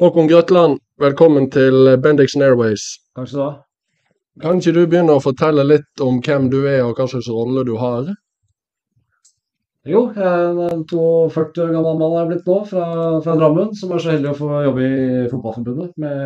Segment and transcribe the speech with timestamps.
[0.00, 2.84] Håkon Grøtland, velkommen til Bendix Airways.
[3.12, 3.50] Takk skal du ha.
[4.40, 7.66] Kan ikke du begynne å fortelle litt om hvem du er og hva slags rolle
[7.68, 8.08] du har?
[9.84, 12.86] Jo, jeg er en 42 år gammel mann er blitt nå, fra,
[13.26, 15.92] fra Drammen, som er så heldig å få jobbe i Fotballforbundet.
[16.00, 16.24] Med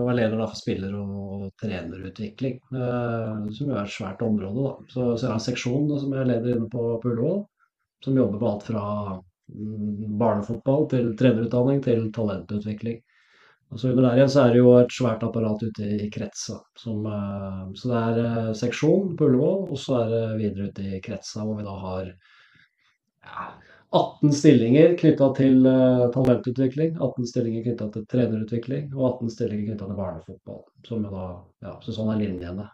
[0.00, 4.66] og er leder da, for spiller- og trenerutvikling, eh, som jo er et svært område.
[4.66, 4.74] da.
[4.96, 7.38] Så, så jeg har en seksjon da, som jeg leder inne på, på Ullevål,
[8.02, 8.84] som jobber med alt fra
[9.14, 12.98] mm, barnefotball til trenerutdanning til talentutvikling.
[13.72, 16.58] Og så under der igjen så er det jo et svært apparat ute i kretsa.
[16.78, 20.84] Som, eh, så det er eh, seksjon på Ullevål, og så er det videre ute
[20.84, 23.46] i kretsa hvor vi da har ja,
[23.96, 29.88] 18 stillinger knytta til eh, talentutvikling, 18 stillinger knytta til trenerutvikling og 18 stillinger knytta
[29.88, 30.60] til barnefotball.
[31.08, 31.24] Da,
[31.64, 32.68] ja, så sånn er linjene.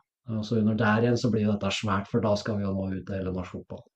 [0.44, 2.90] Så under der igjen så blir jo dette svært, for da skal vi jo nå
[2.90, 3.86] ut til hele norsk fotball.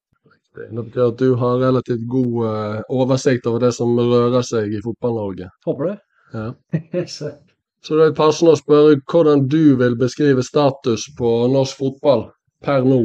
[0.55, 5.51] Det betyr at du har relativt god oversikt over det som rører seg i Fotball-Norge.
[5.67, 5.99] Håper det.
[6.33, 6.53] Ja.
[7.17, 7.33] Så,
[7.83, 12.29] Så det er passende å spørre hvordan du vil beskrive status på norsk fotball
[12.63, 13.03] per nå.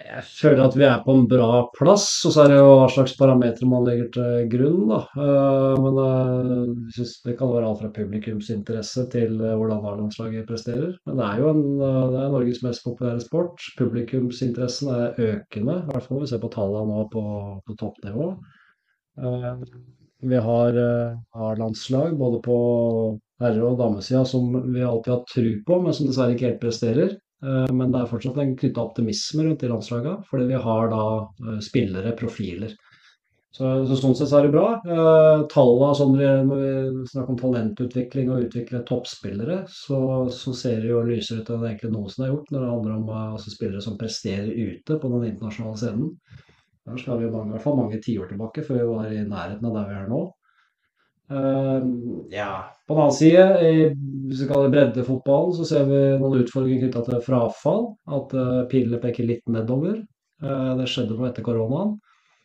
[0.00, 2.86] Jeg føler at vi er på en bra plass, og så er det jo hva
[2.92, 4.84] slags parametere man legger til grunn.
[4.88, 5.00] da.
[5.18, 6.52] Eh, Men eh,
[6.86, 10.94] jeg synes det kan være alt fra publikumsinteresse til eh, hvordan A-landslaget presterer.
[11.06, 13.66] Men det er jo en, eh, det er Norges mest populære sport.
[13.80, 17.24] Publikumsinteressen er økende, i hvert fall når vi ser på tallene nå på,
[17.66, 18.30] på toppnivå.
[20.22, 22.56] Vi har eh, A-landslag både på
[23.40, 27.16] herre- og damesida som vi alltid har tro på, men som dessverre ikke helt presterer.
[27.44, 31.04] Eh, Men det er fortsatt en knytta optimisme rundt de landslaga, fordi vi har da
[31.48, 32.74] eh, spillere, profiler.
[33.50, 34.66] Så, så sånn sett er det bra.
[34.86, 40.84] Eh, talla, sånn vi- når vi snakker om talentutvikling og utvikle toppspillere, så, så ser
[40.84, 43.82] det jo lysere ut enn egentlig som har gjort når det handler om altså spillere
[43.82, 46.12] som presterer ute på den internasjonale scenen.
[46.88, 49.66] Der skal vi mange, i hvert fall mange tiår tilbake før vi var i nærheten
[49.68, 50.20] av der vi er nå.
[51.30, 51.84] Uh,
[52.32, 53.82] ja, på den annen side, i,
[54.26, 57.92] hvis vi kaller breddefotballen, så ser vi noen utfordringer knytta til frafall.
[58.10, 60.00] At uh, pilene peker litt nedover.
[60.42, 61.98] Uh, det skjedde noe etter koronaen.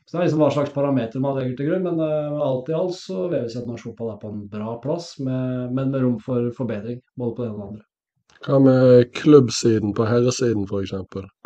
[0.06, 1.88] Så det er liksom hva slags parameter man legger til grunn.
[1.88, 4.46] Men uh, alt i alt så vil vi si at norsk fotball er på en
[4.52, 7.02] bra plass, med, men med rom for forbedring.
[7.18, 7.86] Både på det ene og det andre.
[8.46, 10.94] Hva med klubbsiden på herresiden f.eks.?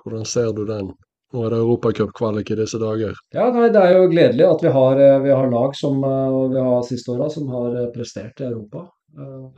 [0.04, 0.92] Hvordan ser du den?
[1.30, 3.14] Nå er det europacupkvalik i disse dager.
[3.36, 6.38] Ja, nei, Det er jo gledelig at vi har, eh, vi har lag som eh,
[6.56, 8.88] vi har siste åra som har eh, prestert i Europa.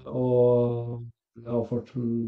[0.07, 1.01] Og
[1.45, 1.81] ja, har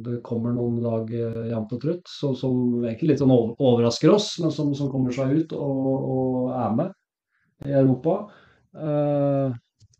[0.05, 4.51] det kommer noen lag jevnt og trutt som, som egentlig litt sånn overrasker oss, men
[4.51, 8.17] som, som kommer seg ut og, og er med i Europa.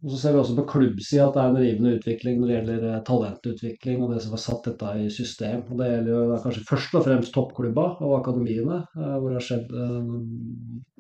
[0.04, 2.48] Eh, Og så ser vi også på klubbsida at det er en rivende utvikling når
[2.48, 5.64] det gjelder eh, talentutvikling og det som har satt dette i system.
[5.70, 9.48] Og Det gjelder jo kanskje først og fremst toppklubba og akademiene, eh, hvor det har
[9.48, 9.96] skjedd eh,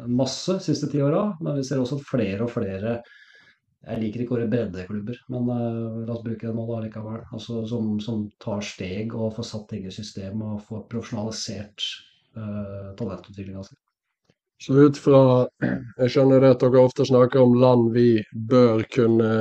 [0.07, 1.25] en masse de siste ti åra.
[1.41, 3.01] Men vi ser også at flere og flere
[3.83, 7.23] jeg liker ikke ordet breddeklubber, men eh, la oss bruke det nå da likevel.
[7.35, 11.89] Altså, som, som tar steg og får satt ting i system og får profesjonalisert
[12.39, 13.75] uh, talentutviklinga si.
[14.63, 15.21] Så ut fra
[15.59, 19.31] Jeg skjønner det at dere ofte snakker om land vi bør kunne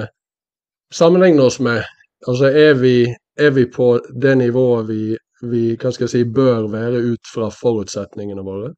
[0.93, 1.85] sammenligne oss med.
[2.27, 2.97] Altså er vi,
[3.39, 3.95] er vi på
[4.25, 5.03] det nivået vi,
[5.47, 8.73] vi hva skal jeg si, bør være ut fra forutsetningene våre?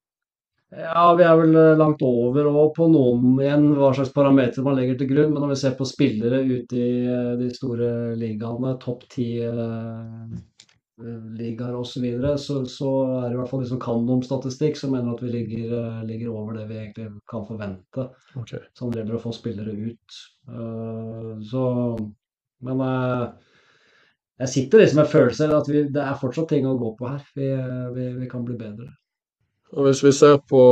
[0.74, 4.76] Ja, vi er vel eh, langt over og på noen igjen hva slags parametere man
[4.78, 5.30] legger til grunn.
[5.32, 10.34] Men når vi ser på spillere ute i eh, de store ligaene, topp ti eh,
[11.38, 14.22] ligaer osv., så, videre, så så er det i hvert fall de som kan om
[14.22, 18.08] statistikk, som mener at vi ligger, eh, ligger over det vi egentlig kan forvente.
[18.38, 18.62] Okay.
[18.78, 20.20] Sånn det gjelder å få spillere ut.
[20.48, 21.64] Uh, så
[22.64, 23.32] Men uh,
[24.40, 27.24] jeg sitter liksom med følelsen at vi, det er fortsatt ting å gå på her.
[27.36, 27.48] Vi,
[27.94, 28.88] vi, vi kan bli bedre.
[29.74, 30.62] Og Hvis vi ser på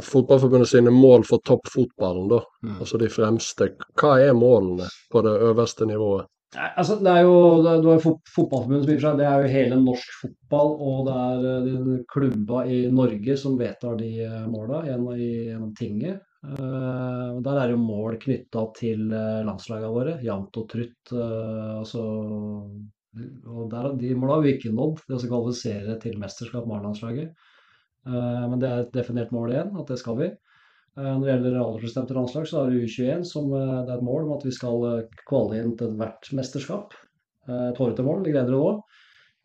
[0.00, 2.78] Fotballforbundet sine mål for toppfotballen, da, Mm.
[2.80, 3.66] altså de fremste,
[4.00, 6.26] hva er målene på det øverste nivået?
[6.50, 10.16] Nei, altså det er jo, det, jo Fotballforbundet som seg, det er jo hele norsk
[10.18, 15.14] fotball, og det er eh, de klubba i Norge som vedtar de eh, måla gjennom,
[15.20, 16.26] gjennom tinget.
[16.40, 19.10] Uh, der er jo mål knytta til
[19.44, 21.12] landslagene våre, jevnt og trutt.
[21.12, 22.04] Uh, altså,
[23.44, 27.34] og der, de måla har vi ikke nådd, det å kvalifisere til mesterskap med A-landslaget.
[28.08, 30.30] Uh, men det er et definert mål igjen, at det skal vi.
[31.00, 34.06] Eh, Når det gjelder aldersbestemte landslag, så har vi U21 som eh, det er et
[34.06, 34.86] mål om at vi skal
[35.28, 36.96] kvale inn til hvert mesterskap.
[37.48, 38.72] Eh, Et hårete mål, det gleder det nå.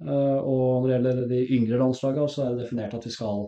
[0.06, 3.46] Eh, Og når det gjelder de yngre landslagene, så er det definert at vi skal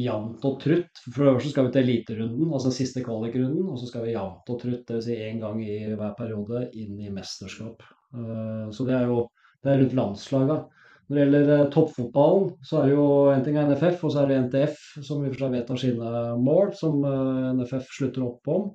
[0.00, 1.00] jevnt og trutt.
[1.10, 3.68] For det første skal vi til eliterunden, altså den siste kvalikrunden.
[3.72, 5.04] Og så skal vi jevnt og trutt, dvs.
[5.08, 7.82] Si én gang i hver periode, inn i mesterskap.
[8.14, 9.26] Eh, Så det er jo
[9.62, 10.60] det er rundt landslagene.
[11.10, 14.20] Når det gjelder eh, toppfotballen, så er det jo en ting er NFF, og så
[14.20, 18.28] er det NTF, som i og for seg vedtar sine mål, som eh, NFF slutter
[18.28, 18.68] opp om.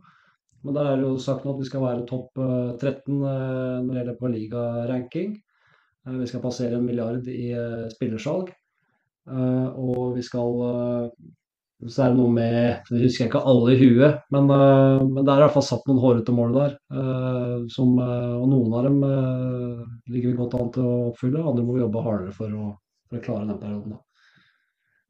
[0.66, 2.40] Men der er det jo sagt nå at vi skal være topp
[2.82, 5.36] 13 når det gjelder på ligaranking.
[6.18, 7.52] Vi skal passere en milliard i
[7.94, 8.50] spillersalg.
[9.30, 10.58] Og vi skal
[11.84, 15.32] så er det noe med Jeg husker ikke alle i huet, men, uh, men det
[15.32, 16.78] er i hvert fall satt noen hårete mål der.
[16.94, 19.02] Uh, som, uh, og noen av dem
[20.14, 22.70] ligger vi godt an til å oppfylle, andre må vi jobbe hardere for å,
[23.10, 23.98] for å klare den perioden.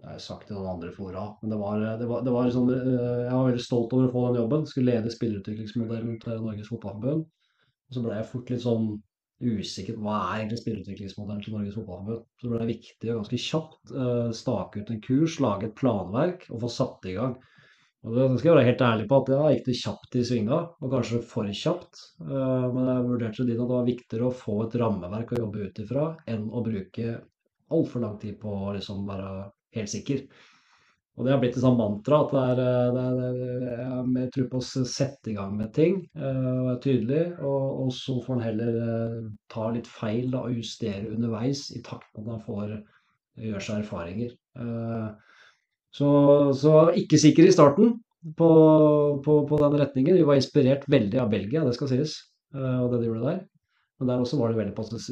[0.07, 2.51] det har jeg sagt i noen andre fora, men det var, det var, det var
[2.55, 4.69] sånn, jeg var veldig stolt over å få den jobben.
[4.71, 7.25] Skulle lede spillerutviklingsmodellen til Norges Fotballforbund.
[7.27, 8.87] Og så ble jeg fort litt sånn
[9.43, 12.23] usikker på hva er egentlig spillerutviklingsmodellen til Norges Fotballforbund.
[12.39, 16.47] Så ble det viktig å ganske kjapt uh, stake ut en kurs, lage et planverk
[16.53, 17.35] og få satt i gang.
[18.07, 20.61] Og det skal jeg være helt ærlig på at det gikk det kjapt i svinga,
[20.79, 22.07] og kanskje for kjapt.
[22.23, 25.67] Uh, men jeg vurderte det at det var viktigere å få et rammeverk å jobbe
[25.67, 27.19] ut ifra enn å bruke
[27.75, 30.27] altfor lang tid på å liksom være helt sikker.
[31.17, 33.37] Og det har blitt et sånt mantra at det er, eh, det er,
[33.71, 37.23] jeg har tro på å sette i gang med ting eh, og være tydelig.
[37.41, 41.81] Og, og, så får en heller eh, ta litt feil da, og justere underveis i
[41.87, 42.77] takt med at man får
[43.47, 44.37] gjøre seg erfaringer.
[45.97, 46.09] Så,
[46.57, 47.91] så ikke sikker i starten
[48.37, 48.49] på,
[49.25, 50.17] på, på, den retningen.
[50.17, 52.17] Vi var inspirert veldig av Belgia, det skal sies,
[52.57, 53.43] og det de gjorde der.
[53.99, 55.03] Men der også var det veldig på at det,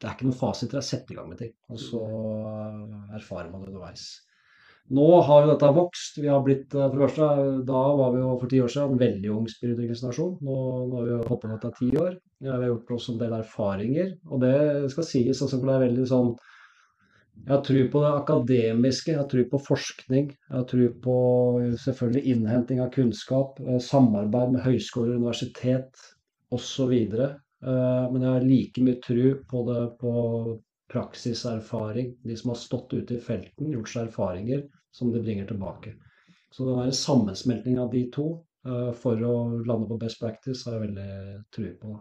[0.00, 1.52] det er ikke noen fasit til å sette i gang med ting.
[1.68, 2.00] Og så
[3.16, 4.08] erfarer man det underveis.
[4.90, 6.16] Nå har jo dette vokst.
[6.18, 7.26] Vi har blitt, for det første,
[7.68, 10.38] Da var vi jo for ti år siden en veldig ung spirutviklingsnasjon.
[10.46, 10.54] Nå,
[10.90, 12.16] nå har vi hoppet på med dette ti år.
[12.40, 14.16] Ja, vi har gjort oss en del erfaringer.
[14.30, 14.56] Og det
[14.94, 16.32] skal sies altså, for det er veldig sånn
[17.40, 20.26] Jeg har tro på det akademiske, jeg har tro på forskning.
[20.34, 21.14] Jeg har tro på
[21.84, 26.02] selvfølgelig innhenting av kunnskap, eh, samarbeid med høyskoler, universitet
[26.52, 26.92] osv.
[27.66, 30.12] Eh, men jeg har like mye tru på det på
[30.92, 32.14] praksiserfaring.
[32.24, 34.64] De som har stått ute i felten, gjort seg erfaringer
[34.96, 35.94] som de bringer tilbake.
[36.50, 38.30] Så det er en sammensmelting av de to
[38.66, 39.34] eh, for å
[39.66, 41.98] lande på best practice, har jeg veldig tru på.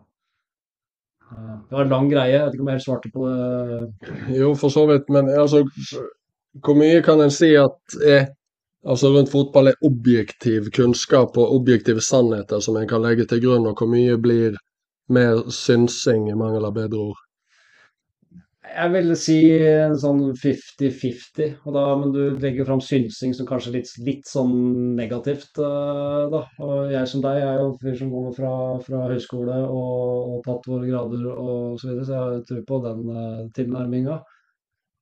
[1.29, 4.17] Eh, det var en lang greie, jeg vet ikke om jeg helt svarte på det.
[4.39, 5.11] Jo, for så vidt.
[5.13, 5.63] Men altså,
[6.65, 8.29] hvor mye kan en si at er
[8.87, 13.67] altså rundt fotball er objektiv kunnskap og objektive sannheter som en kan legge til grunn,
[13.67, 14.57] og hvor mye blir
[15.09, 17.25] mer synsing, i mangel av bedre ord?
[18.69, 21.55] Jeg vil si en sånn 50-50.
[21.65, 24.53] Men du legger fram synsing som kanskje litt, litt sånn
[24.97, 26.43] negativt, uh, da.
[26.61, 28.53] Og jeg som deg er jo fyr som går fra,
[28.85, 33.09] fra høyskole og, og tatt våre grader og så videre, så jeg tror på den
[33.15, 34.19] uh.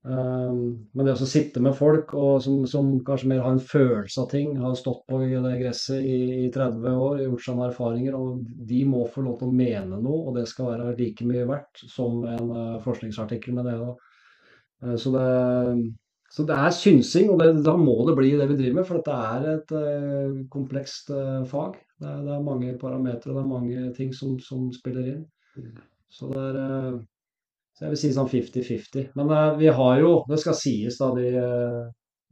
[0.07, 0.59] Ehm,
[0.95, 4.30] men det å sitte med folk og som, som, kanskje mer har en følelse av
[4.31, 8.16] ting, har stått på i det gresset i, i 30 år, gjort seg noen erfaringer,
[8.16, 11.47] og de må få lov til å mene noe, og det skal være like mye
[11.49, 13.76] verdt som en uh, forskningsartikkel med det.
[14.85, 15.26] Uh, så, det
[16.31, 19.02] så det er synsing, og det, da må det bli det vi driver med, for
[19.02, 21.11] dette er et uh, komplekst
[21.52, 21.76] fag.
[21.97, 25.21] Det er, det er, mange parametere, det er mange ting som, som spiller inn.
[26.14, 26.99] Så det er
[27.78, 29.10] så jeg vil si sånn 50-50.
[29.19, 31.84] Men uh, vi har jo, det skal sies da, de, uh,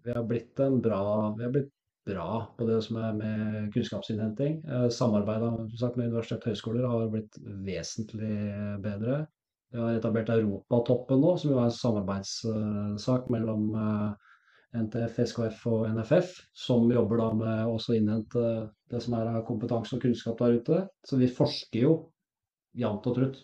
[0.06, 1.02] vi har blitt en bra
[1.38, 1.72] vi har blitt
[2.06, 4.58] bra på det som er med kunnskapsinnhenting.
[4.66, 7.38] Uh, Samarbeidet med universitet og høyskoler har blitt
[7.68, 8.34] vesentlig
[8.82, 9.22] bedre.
[9.70, 13.66] Vi har etablert Europatoppen nå, som jo er en samarbeidssak mellom
[14.76, 18.46] NTF, SKF og NFF, som jobber da med å innhente
[18.94, 20.86] det som er av kompetanse og kunnskap der ute.
[21.06, 21.98] Så vi forsker jo
[22.78, 23.44] jevnt og trutt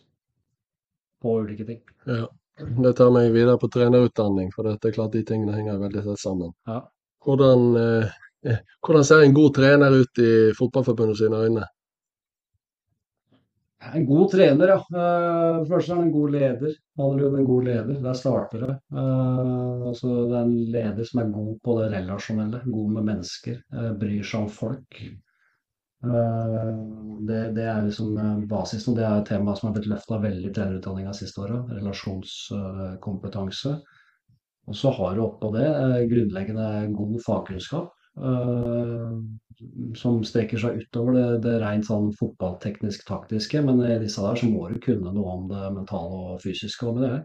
[1.22, 1.82] på ulike ting.
[2.06, 2.28] Ja.
[2.62, 6.22] Det tar meg videre på trenerutdanning, for det er klart de tingene henger veldig tett
[6.22, 6.52] sammen.
[6.70, 6.82] Ja.
[7.26, 11.68] Hvordan, eh, hvordan, ser en god trener ut i Fotballforbundet sine øyne?
[13.96, 14.78] En god trener, ja.
[14.94, 16.76] Uh, først er han en god leder.
[17.02, 17.96] Handler om en god leder.
[18.04, 18.76] Der starter det.
[18.94, 23.58] Uh, altså, det er en leder som er god på det relasjonelle, god med mennesker,
[23.74, 25.02] uh, bryr seg om folk.
[26.02, 26.70] Eh,
[27.28, 30.50] det, det, er liksom eh, basisen, det er et tema som har blitt løfta veldig
[30.50, 31.72] i trenerutdanninga siste året.
[31.78, 33.76] Relasjonskompetanse.
[34.70, 37.98] Og så har du oppå det eh, grunnleggende god fagkunnskap.
[39.96, 43.62] som strekker seg utover det, det rent sånn fotballteknisk-taktiske.
[43.64, 46.98] Men i disse der så må du kunne noe om det mentale og fysiske Og
[46.98, 47.20] med det.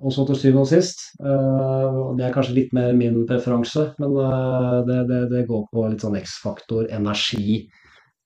[0.00, 4.14] Og så til syvende og sist, eh, det er kanskje litt mer min preferanse, men
[4.22, 7.58] eh, det, det, det går på litt sånn X-faktor, energi,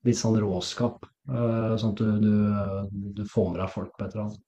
[0.07, 1.03] litt sånn råskap.
[1.27, 4.45] Eh, sånn at du, du, du får med deg folk på et eller annet.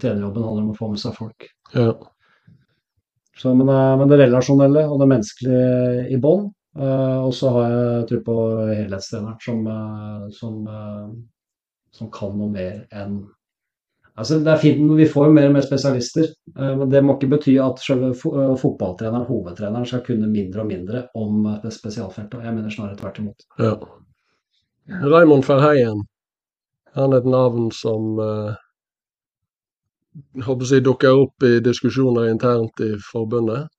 [0.00, 1.48] Trenerjobben handler om å få med seg folk.
[1.74, 1.90] Ja.
[3.36, 6.46] Så, men, men det relasjonelle og det menneskelige i bånn.
[6.78, 8.34] og så har jeg tro på
[8.70, 9.64] helhetstreneren som,
[10.36, 10.58] som,
[11.96, 13.18] som kan noe mer enn
[14.18, 16.26] Altså, det er fint, Vi får mer og mer spesialister,
[16.58, 20.68] eh, men det må ikke bety at selve eh, fotballtreneren, hovedtreneren, skal kunne mindre og
[20.68, 22.44] mindre om eh, spesialfeltet.
[22.44, 23.46] Jeg mener snarere tvert imot.
[23.58, 23.76] ja.
[24.88, 26.02] Raymond Verheyen,
[26.94, 28.54] han er et navn som eh,
[30.44, 33.70] håper jeg dukker opp i diskusjoner internt i forbundet.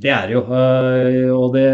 [0.00, 0.40] Det er det jo.
[0.40, 1.66] øh, Og det,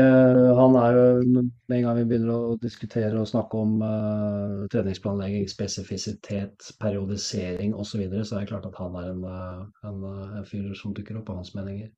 [0.58, 1.22] han er jo
[1.68, 7.90] Med en gang vi begynner å diskutere og snakke om uh, treningsplanlegging, spesifisitet, periodisering osv.,
[7.90, 10.04] så, videre, så er det klart at han er en, øh, en,
[10.40, 11.90] en fyr som dukker opp av hans meninger.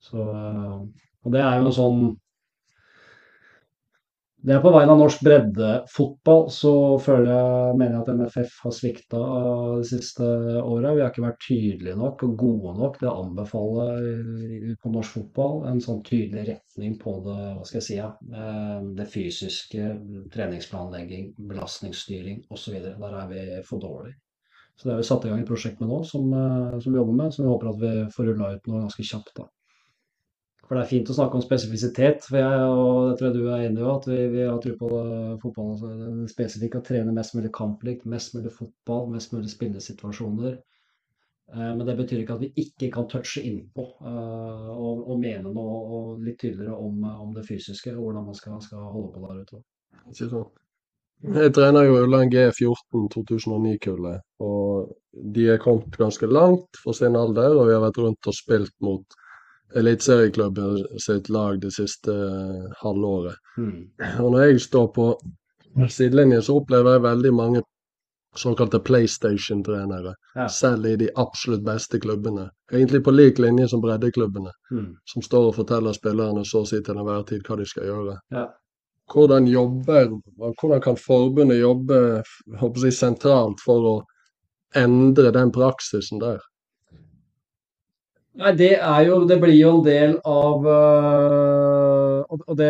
[0.00, 0.86] Så, uh,
[1.24, 2.04] og det er jo sånn
[4.42, 6.72] det er på vegne av norsk breddefotball, så
[7.02, 9.20] føler jeg, mener jeg at NFF har svikta
[9.78, 10.26] de siste
[10.58, 10.96] året.
[10.96, 13.86] Vi har ikke vært tydelige nok og gode nok til å anbefale
[14.82, 18.10] på norsk fotball en sånn tydelig retning på det, hva skal jeg si, ja,
[18.42, 19.94] eh, det fysiske,
[20.34, 22.82] treningsplanlegging, belastningsstyring osv.
[22.82, 24.18] Der er vi for dårlige.
[24.74, 26.98] Så det har vi satt i gang et prosjekt med nå, som, eh, som vi
[26.98, 29.36] jobber med, som vi håper at vi får rulla ut noe ganske kjapt.
[29.38, 29.46] da.
[30.72, 33.48] For det er fint å snakke om spesifisitet, for jeg, og det tror jeg du
[33.52, 34.88] er enig i, at vi, vi har tro på
[35.42, 36.22] fotballen.
[36.24, 40.54] Altså, det å trene mest mulig kamplikt, mest mulig fotball, mest mulig spillesituasjoner.
[41.52, 45.52] Eh, men det betyr ikke at vi ikke kan touche innpå eh, og, og mene
[45.52, 49.26] noe og litt tydeligere om, om det fysiske og hvordan man skal, skal holde på
[49.26, 49.62] der ute.
[50.06, 50.60] Ikke sant?
[51.36, 54.96] Jeg trener jo Ulland G14 2009-kullet, og
[55.36, 57.60] de er kommet ganske langt for sin alder.
[57.60, 59.20] Og vi har vært rundt og spilt mot
[59.76, 63.36] eliteserieklubben sitt lag det siste eh, halvåret.
[63.58, 63.90] Mm.
[64.20, 65.06] Og når jeg står på
[65.88, 67.62] sidelinjen, så opplever jeg veldig mange
[68.36, 70.14] såkalte PlayStation-trenere.
[70.34, 70.48] Ja.
[70.48, 72.48] Selv i de absolutt beste klubbene.
[72.72, 74.96] Egentlig på lik linje som breddeklubbene, Mm.
[75.04, 78.18] som står og forteller spillerne så å si til enhver tid hva de skal gjøre.
[78.30, 78.46] Ja.
[79.12, 82.22] Hvordan jobber, hvordan kan forbundet jobbe
[82.60, 84.02] jeg, sentralt for å
[84.74, 86.40] endre den praksisen der?
[88.40, 92.68] Nei, det er jo Det blir jo en del av uh, og, det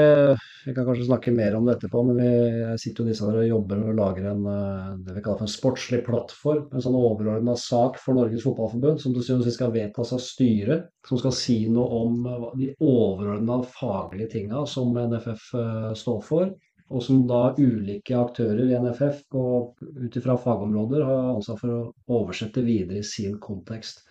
[0.66, 3.46] Vi kan kanskje snakke mer om det etterpå, men vi sitter jo disse her og
[3.46, 6.64] jobber og lager en uh, det vi kaller for en sportslig plattform.
[6.74, 10.22] En sånn overordna sak for Norges Fotballforbund som til syvende og sist skal vedtas av
[10.24, 10.90] styret.
[11.06, 16.54] Som skal si noe om uh, de overordna faglige tinga som NFF øh, står for.
[16.92, 22.18] Og som da ulike aktører i NFF og ut ifra fagområder har ansvar for å
[22.18, 24.02] oversette videre i sin kontekst.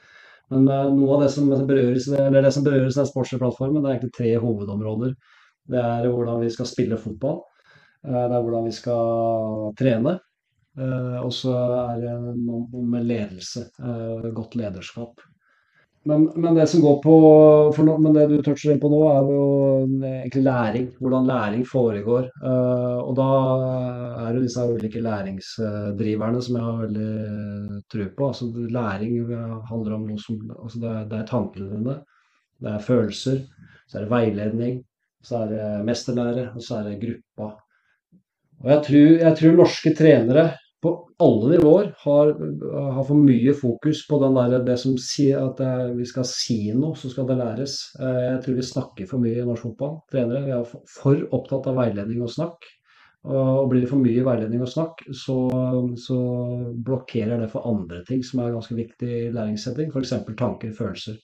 [0.52, 0.66] Men
[0.98, 3.96] noe av det som berøres, eller det som berøres i den sportslige plattformen, det er
[3.96, 5.14] egentlig tre hovedområder.
[5.72, 7.42] Det er hvordan vi skal spille fotball.
[8.06, 10.20] eh, Det er hvordan vi skal trene.
[10.78, 11.56] eh, Og så
[11.92, 13.70] er det noe med ledelse.
[13.80, 15.22] eh, Godt lederskap.
[16.04, 17.16] Men, men det som går på
[17.86, 19.44] nå, Men det du toucher inn på nå, er jo
[20.02, 20.88] egentlig læring.
[20.98, 22.30] Hvordan læring foregår.
[22.42, 23.28] Eh, og da
[24.26, 28.30] er det disse ulike læringsdriverne som jeg har veldig tro på.
[28.32, 29.20] Altså læring
[29.70, 32.00] handler om noe som altså det, er, det er tankene dine,
[32.62, 33.44] det er følelser,
[33.90, 34.80] så er det veiledning,
[35.26, 37.52] så er det mesterlære, og så er det gruppa.
[38.62, 40.50] Og jeg tror, jeg tror norske trenere
[40.82, 42.32] på alle nivåer har,
[42.96, 46.98] har for mye fokus på der, det som sier at det, vi skal si noe,
[46.98, 47.78] så skal det læres.
[48.02, 50.00] Eh, Jeg tror vi snakker for mye i norsk fotball.
[50.12, 52.66] Trenere vi er for opptatt av veiledning og snakk.
[53.30, 55.36] Og blir det for mye veiledning og snakk, så,
[56.02, 56.16] så
[56.82, 60.16] blokkerer det for andre ting som er ganske viktig i læringssetting, f.eks.
[60.40, 61.20] tanker, følelser.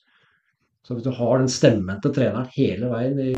[0.86, 3.32] Så hvis du har den stemmen til treneren hele veien i,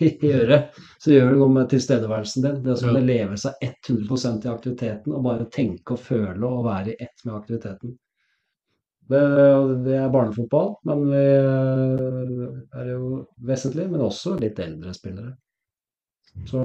[0.36, 2.58] øret, så gjør det noe med tilstedeværelsen din.
[2.64, 6.92] Det å skulle leve seg 100% i aktiviteten og bare tenke og føle og være
[6.92, 7.96] i ett med aktiviteten.
[9.06, 9.22] Det,
[9.86, 11.22] det er barnefotball, men vi
[12.80, 15.36] er jo vesentlig, men også litt eldre spillere.
[16.50, 16.62] Så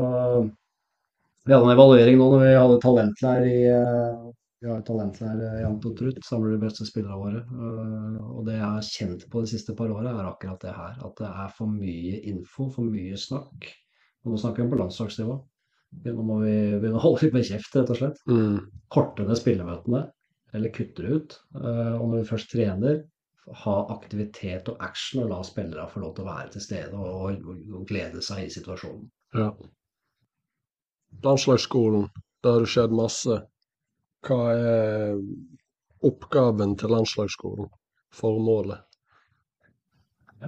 [1.46, 4.26] vi hadde en evaluering nå når vi hadde talentleir i eh,
[4.62, 7.40] vi har talent eh, jevnt og trutt, samler de beste spillerne våre.
[7.42, 11.00] Eh, Og det jeg har kjent på de siste par åra, er akkurat det her.
[11.02, 13.72] At det er for mye info, for mye snakk.
[14.22, 15.38] Og nå snakker vi om på landslagsnivå.
[16.06, 18.22] Nå må vi begynne å holde litt med kjeft, rett og slett.
[18.30, 18.60] Mm.
[18.94, 20.04] Korte ned spillemøtene,
[20.54, 21.40] eller kutte det ut.
[21.58, 23.02] Eh, Og når vi først trener,
[23.66, 27.48] ha aktivitet og action og la spillere få lov til å være til stede og,
[27.50, 29.08] og, glede seg i situasjonen.
[29.34, 29.50] Ja.
[31.26, 32.06] Landslagsskolen,
[32.46, 33.40] det har skjedd masse.
[34.28, 35.20] Hva er
[36.06, 37.70] oppgaven til landslagsskolen?
[38.14, 38.88] Formålet?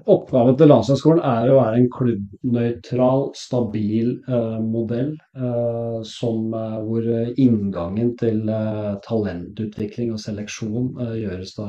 [0.09, 7.09] Oppgaven til landslagsskolen er å være en klubbnøytral, stabil eh, modell eh, som, eh, hvor
[7.43, 11.67] inngangen til eh, talentutvikling og seleksjon eh, gjøres da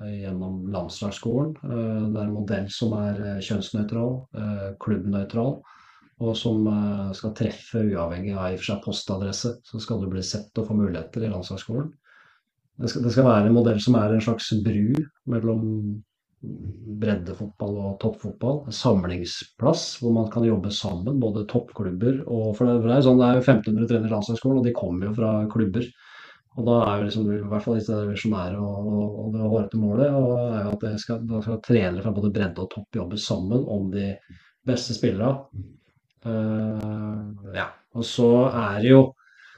[0.00, 1.52] eh, gjennom landslagsskolen.
[1.60, 4.16] det er en modell som er kjønnsnøytral,
[4.80, 5.58] klubbnøytral,
[6.20, 6.66] og som
[7.16, 9.54] skal treffe uavhengig av i og for seg postadresse.
[9.64, 11.88] Så skal du bli sett og få muligheter i landslagsskolen.
[12.80, 15.00] Det skal, det skal være en modell som er en slags bru
[15.32, 15.64] mellom
[17.00, 18.62] breddefotball og toppfotball.
[18.68, 23.26] En samlingsplass hvor man kan jobbe sammen, både toppklubber og For det er, sånn, det
[23.26, 25.88] er jo 1500 trenere i landslagsskolen, og de kommer jo fra klubber.
[26.58, 29.80] Og da er jo liksom, i hvert fall disse visjonære og, og, og det hårete
[29.80, 32.98] målet og er jo at det skal, da skal trenere fra både bredde og topp
[32.98, 34.08] jobbe sammen om de
[34.66, 35.44] beste spillerne.
[36.26, 37.70] Uh, ja.
[37.96, 39.02] Og så er det jo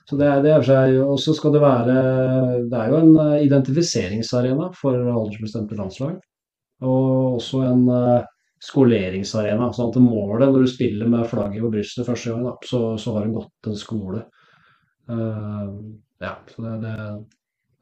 [0.09, 1.92] så det, det seg, og så skal det være
[2.71, 6.16] Det er jo en identifiseringsarena for aldersbestemte landslag.
[6.83, 8.25] Og også en uh,
[8.62, 9.71] skoleringsarena.
[9.75, 13.14] sånn at målet når du spiller med flagget på brystet første gang, da, så, så,
[13.16, 14.25] har du gått en skole.
[15.11, 15.71] Uh,
[16.23, 16.97] ja, så det, det,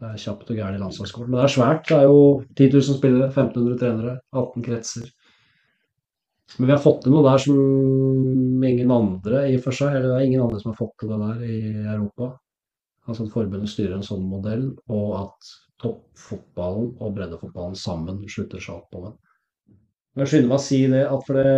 [0.00, 1.32] det, er kjapt og gærent i landslagsskolen.
[1.32, 1.86] Men det er svært.
[1.88, 2.20] Det er jo
[2.56, 5.08] 10 000 spillere, 1500 trenere, 18 kretser.
[6.58, 10.18] Men vi har fått til noe der som ingen andre i for seg, eller det
[10.18, 11.58] er ingen andre som har fått til det der i
[11.94, 12.30] Europa.
[13.08, 18.82] Altså at forbundet styrer en sånn modell, og at toppfotballen og breddefotballen sammen slutter seg
[18.82, 19.18] opp om den.
[20.20, 21.50] Jeg skynder meg å si det, at for det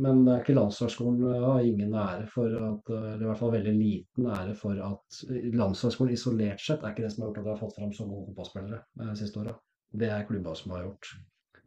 [0.00, 3.74] men det er ikke landslagsskolen har ingen ære for at Eller i hvert fall veldig
[3.76, 5.18] liten ære for at
[5.58, 8.06] landslagsskolen isolert sett er ikke det som har gjort at vi har fått fram så
[8.08, 9.56] gode fotballspillere de siste åra.
[10.00, 11.10] Det er klubba som har gjort.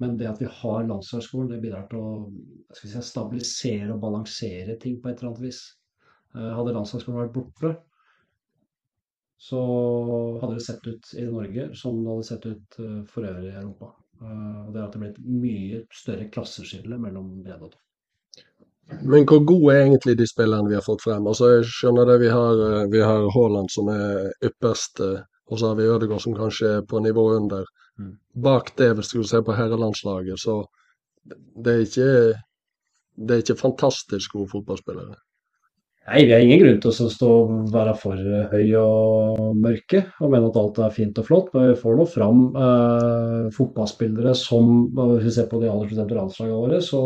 [0.03, 2.11] Men det at vi har landslagsskolen, det bidrar til å
[2.75, 5.61] si, stabilisere og balansere ting på et eller annet vis.
[6.35, 7.73] Eh, hadde landslagsskolen vært borte,
[9.43, 9.61] så
[10.41, 13.59] hadde det sett ut i Norge som det hadde sett ut eh, for øvrig i
[13.61, 13.93] Europa.
[14.19, 17.79] Eh, og det ble et mye større klasseskille mellom bredde og topp.
[18.99, 21.27] Men hvor gode er egentlig de spillerne vi har fått frem?
[21.27, 25.13] Altså Jeg skjønner det, vi har, Haaland som er ypperste,
[25.47, 27.63] og så har vi Ødegaard som kanskje er på nivå under.
[28.33, 30.63] Bak det, hvis du ser på herrelandslaget, så
[31.23, 32.09] det er ikke
[33.13, 35.15] det er ikke fantastisk gode fotballspillere.
[36.03, 38.19] Nei, vi har ingen grunn til å stå og være for
[38.51, 41.53] høy og mørke og mene at alt er fint og flott.
[41.53, 46.17] Men vi får nå fram eh, fotballspillere som Hvis vi ser på de aller fleste
[46.17, 46.99] landslagene våre, så,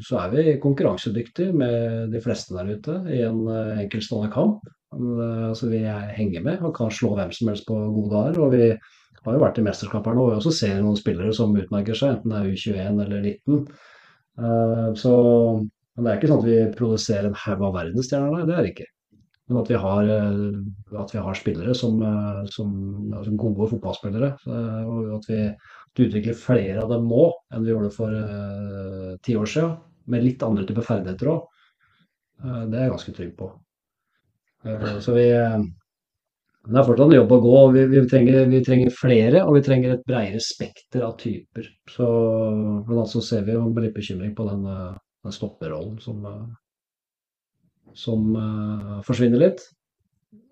[0.00, 4.64] så, er vi konkurransedyktige med de fleste der ute i en eh, enkeltstående kamp.
[4.96, 5.82] Men, eh, altså, vi
[6.16, 8.40] henger med og kan slå hvem som helst på gode dager.
[8.46, 8.70] Og vi
[9.26, 11.98] har jo vært i mesterskap her nå og vi også ser noen spillere som utmerker
[11.98, 13.64] seg, enten det er U21 eller 19.
[14.36, 15.14] Uh, så
[15.96, 18.66] men det er ikke sånn at vi produserer en haug av verdensstjerner der, det er
[18.66, 18.90] det ikke.
[19.46, 22.70] Men at vi har, eh, at vi har spillere som, eh, som
[23.14, 24.30] altså gode fotballspillere.
[24.46, 25.40] Og at vi,
[25.96, 27.22] utvikler flere av dem nå
[27.56, 29.70] enn vi gjorde for uh, ti år siden.
[30.12, 31.46] Med litt andre typer ferdigheter òg.
[32.44, 33.48] Uh, det er jeg ganske trygg på.
[34.66, 35.24] Uh, så vi
[36.66, 37.56] Det er fortsatt en jobb å gå.
[37.76, 41.68] Vi, vi, trenger, vi, trenger, flere, og vi trenger et bredere spekter av typer.
[41.90, 42.06] Så
[42.86, 44.64] blant annet så ser vi med litt bekymring på den
[45.26, 46.46] den stopperrollen som, eh,
[47.94, 49.62] som uh, forsvinner litt.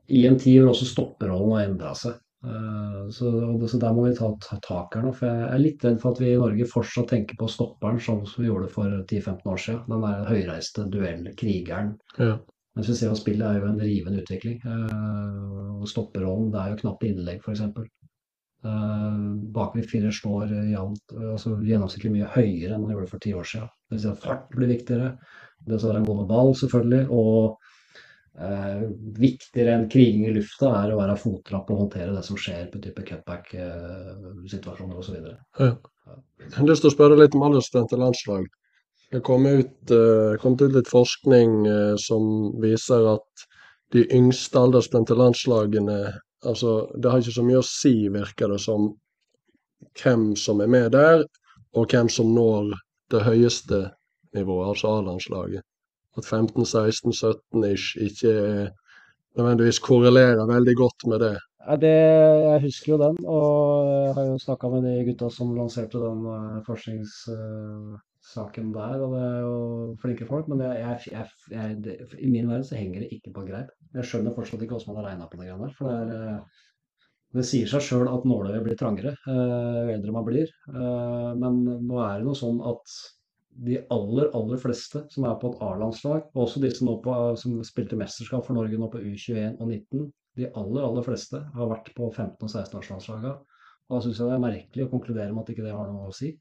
[0.07, 2.21] I en tid hvor også stopperrollen har endra seg.
[2.45, 3.31] Uh, så,
[3.65, 5.13] så, der må vi ta, ta tak her nå.
[5.17, 8.25] For jeg er litt redd for at vi i Norge fortsatt tenker på stopperen sånn
[8.29, 9.85] som vi gjorde for 10-15 år siden.
[9.93, 11.95] Den der høyreiste duellkrigeren.
[12.19, 12.37] Ja.
[12.75, 14.59] Mens vi ser at spillet er jo en rivende utvikling.
[14.67, 17.63] Uh, og Stopperollen, det er jo knapt innlegg, f.eks.
[18.65, 19.21] Uh,
[19.55, 23.71] Bakoverfire står jevnt, altså gjennomsnittlig mye høyere enn man gjorde for ti år siden.
[23.87, 25.15] Det vil si at fart blir viktigere.
[25.65, 27.05] Det skal være en god med ball, selvfølgelig.
[27.15, 27.73] Og
[28.35, 28.81] Eh,
[29.15, 32.81] viktigere enn kriging i lufta er å være fotrapp og håndtere det som skjer på
[32.83, 35.29] type cutback-situasjoner uh, osv.
[35.61, 35.69] Ja.
[36.43, 38.49] Jeg har lyst til å spørre litt om aldersbestemte landslag.
[39.15, 43.45] Det kom ut, uh, kom ut litt forskning uh, som viser at
[43.95, 45.99] de yngste aldersbestemte landslagene
[46.45, 48.91] Altså, det har ikke så mye å si, virker det som,
[49.97, 51.25] hvem som er med der,
[51.73, 52.75] og hvem som når
[53.15, 53.81] det høyeste
[54.37, 55.65] nivået, altså A-landslaget.
[56.19, 58.35] At 15, 16, 17 ish ikke
[59.39, 61.35] nødvendigvis korrelerer veldig godt med det.
[61.65, 61.95] Ja, det,
[62.45, 66.27] jeg husker jo den, og jeg har jo snakka med de gutta som lanserte den
[66.29, 66.61] uh,
[68.25, 69.03] uh, der.
[69.05, 69.57] og Det er jo
[70.03, 73.47] flinke folk, men jeg, jeg, jeg, det, i min verden så henger det ikke på
[73.49, 73.73] greip.
[73.95, 75.75] Jeg skjønner fortsatt ikke hvordan man har regna på det greiene der.
[75.79, 76.63] For det er, uh,
[77.35, 80.51] Det sier seg sjøl at nåløyet blir trangere eh, jo eldre man blir.
[80.71, 82.93] Eh, men nå er det noe sånn at
[83.67, 87.99] de aller, aller fleste som er på et A-landslag, og også nå på, som spilte
[87.99, 90.07] mesterskap for Norge nå på U21 og 19,
[90.39, 93.35] de aller, aller fleste har vært på 15- og 16-årslandslaga.
[93.85, 96.11] Og da syns jeg det er merkelig å konkludere med at ikke det har noe
[96.11, 96.33] å si.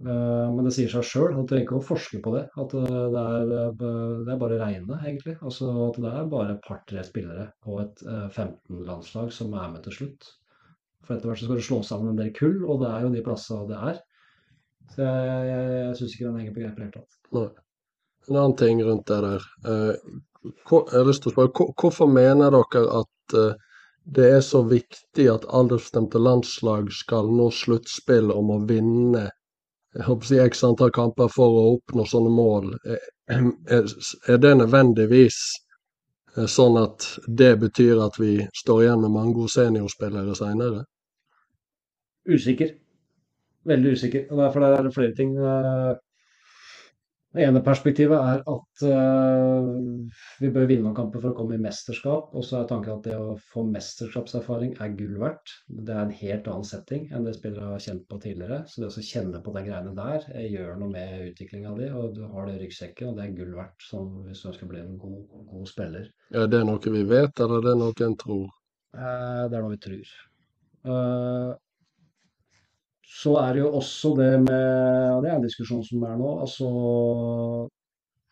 [0.00, 2.44] Eh, Men det sier seg sjøl, du trenger ikke å forske på det.
[2.62, 2.84] At eh,
[3.14, 3.72] det er, eh,
[4.24, 5.34] det er bare regnet, egentlig.
[5.44, 9.84] Altså at det er bare et par-tre spillere på et eh, 15-landslag som er med
[9.84, 10.30] til slutt.
[11.04, 13.12] For etter hvert så skal du slå sammen en del kull, og det er jo
[13.12, 14.00] de plassene det er.
[14.94, 17.60] Så jeg, jeg, jeg syns ikke den henger på greip i det hele tatt.
[18.30, 19.44] En annen ting rundt det der.
[19.64, 23.36] Jeg har lyst til å spørre, hvorfor mener dere at
[24.16, 29.28] det er så viktig at aldersbestemte landslag skal nå sluttspill om å vinne
[29.94, 32.74] jeg x antall kamper for å oppnå sånne mål?
[32.84, 33.84] Eh, Er,
[34.26, 35.36] er det nødvendigvis
[36.36, 40.80] eh, sånn at det betyr at vi står igjen med mange gode seniorspillere seinere?
[42.26, 42.72] Usikker.
[43.70, 44.24] Veldig usikker.
[44.32, 45.36] Og derfor er det flere ting.
[47.30, 49.66] Det ene perspektivet er at uh,
[50.42, 52.32] vi bør vinne noen kamper for å komme i mesterskap.
[52.34, 55.52] Og så er tanken at det å få mesterskapserfaring er gull verdt.
[55.70, 58.64] Det er en helt annen setting enn det spillere har kjent på tidligere.
[58.66, 61.92] Så det å kjenne på de greiene der eh, gjør noe med utviklinga di.
[62.00, 63.86] Og du har det i ryggsekken, og det er gull verdt
[64.26, 66.10] hvis du ønsker å bli en god, god spiller.
[66.34, 68.50] Er det noe vi vet, eller er det noe en tror?
[68.90, 70.14] Uh, Det er noe vi tror.
[70.80, 71.50] Eh,
[73.10, 76.30] Så er det jo også det med Og det er en diskusjon som er nå.
[76.44, 76.68] Altså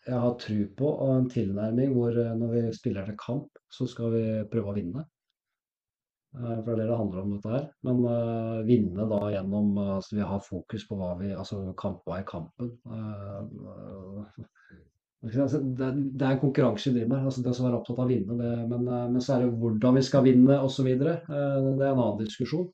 [0.07, 4.13] Jeg har tro på en tilnærming hvor eh, når vi spiller til kamp, så skal
[4.15, 5.03] vi prøve å vinne.
[6.37, 7.67] Eh, For det er det det handler om, dette her.
[7.89, 12.01] Men uh, vinne da gjennom at Altså vi har fokus på hva vi Altså kamp,
[12.07, 12.71] hva er kampen?
[12.87, 13.43] Uh,
[15.21, 17.25] Det, er- det er en konkurranse vi driver med.
[17.27, 19.53] altså Det å være opptatt av å vinne, det, men, uh, men så er det
[19.61, 20.87] hvordan vi skal vinne osv.
[20.95, 22.69] Det er en annen diskusjon.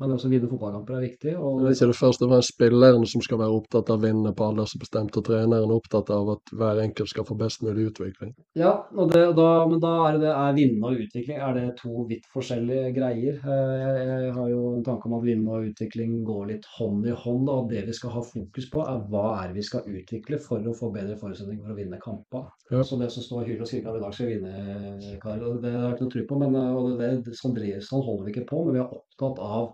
[0.00, 1.32] Men også vinne fotballkamper er viktig.
[1.38, 4.02] Og Det er ikke det første og fremst spilleren som skal være opptatt av å
[4.02, 7.86] vinne på aldersbestemt, og treneren er opptatt av at hver enkelt skal få best mulig
[7.92, 8.32] utvikling.
[8.58, 8.72] Ja,
[9.12, 12.90] det, da, men da er det er vinne og utvikling er det to vidt forskjellige
[12.96, 13.38] greier.
[13.38, 17.06] Eh, Jeg, jeg har jo en tanke om at vinne og utvikling går litt hånd
[17.06, 17.46] i hånd.
[17.46, 20.58] da, Og det vi skal ha fokus på, er hva er vi skal utvikle for
[20.58, 22.50] å få bedre forutsetninger for å vinne kamper.
[22.72, 22.82] Ja.
[22.82, 25.70] Så det som står hyl og skriker at i dag skal vi vinne, Karl, det
[25.70, 26.42] har jeg ikke noe tro på.
[26.42, 27.58] Men eh, det, det, sånn,
[27.90, 28.64] sånn holder vi ikke på.
[28.66, 29.66] Men vi er opptatt av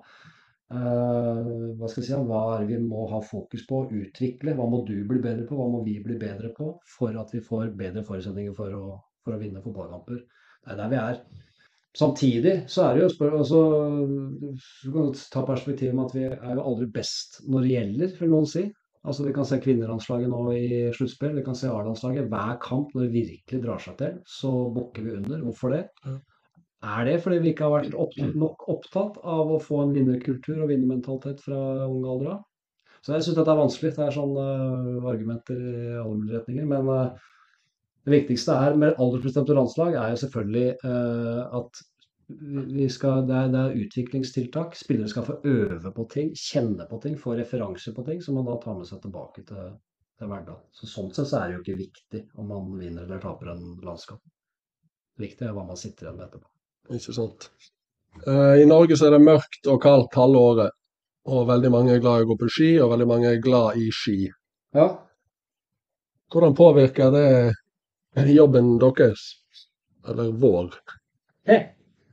[0.75, 4.55] uh, hva skal si, hva er vi må ha fokus på utvikle?
[4.57, 5.59] Hva må du bli bedre på?
[5.59, 9.37] Hva må vi bli bedre på for at vi får bedre forutsetninger for å, for
[9.37, 10.21] å vinne fotballkamper?
[10.61, 11.23] Det er der vi er.
[11.97, 13.61] Samtidig så er det jo spør, altså,
[14.85, 18.31] Du kan ta perspektivet med at vi er jo aldri best når det gjelder, vil
[18.31, 18.69] noen si.
[19.01, 22.29] Altså Vi kan se kvinnelandslaget nå i sluttspill, vi kan se A-landslaget.
[22.31, 25.41] Hver kamp når det virkelig drar seg til, så bukker vi under.
[25.47, 25.87] Hvorfor det?
[26.05, 26.19] Ja.
[26.81, 30.63] Er det fordi vi ikke har vært opp, nok opptatt av å få en vinnerkultur
[30.63, 32.47] og vinnermentalitet fra ung alder av?
[33.05, 33.91] Så jeg syns dette er vanskelig.
[33.97, 36.67] Det er sånne øh, argumenter i alle mulige retninger.
[36.69, 37.29] Men øh,
[38.09, 41.83] det viktigste er med aldersbestemte landslag er jo selvfølgelig øh, at
[42.77, 44.77] vi skal, det, er, det er utviklingstiltak.
[44.79, 48.49] Spillere skal få øve på ting, kjenne på ting, få referanser på ting som man
[48.49, 49.75] da tar med seg tilbake til,
[50.21, 50.69] til hverdagen.
[50.77, 53.67] Så Sånn sett så er det jo ikke viktig om man vinner eller taper en
[53.85, 54.23] landskap.
[55.17, 56.50] Det viktige er hva man sitter igjen med etterpå.
[56.91, 57.51] Ikke sant?
[58.27, 60.77] Eh, I Norge så er det mørkt og kaldt halve året.
[61.31, 63.79] Og veldig mange er glad i å gå på ski, og veldig mange er glad
[63.79, 64.25] i ski.
[64.75, 64.89] Ja,
[66.31, 69.21] Hvordan påvirker det jobben deres?
[70.09, 70.77] Eller vår?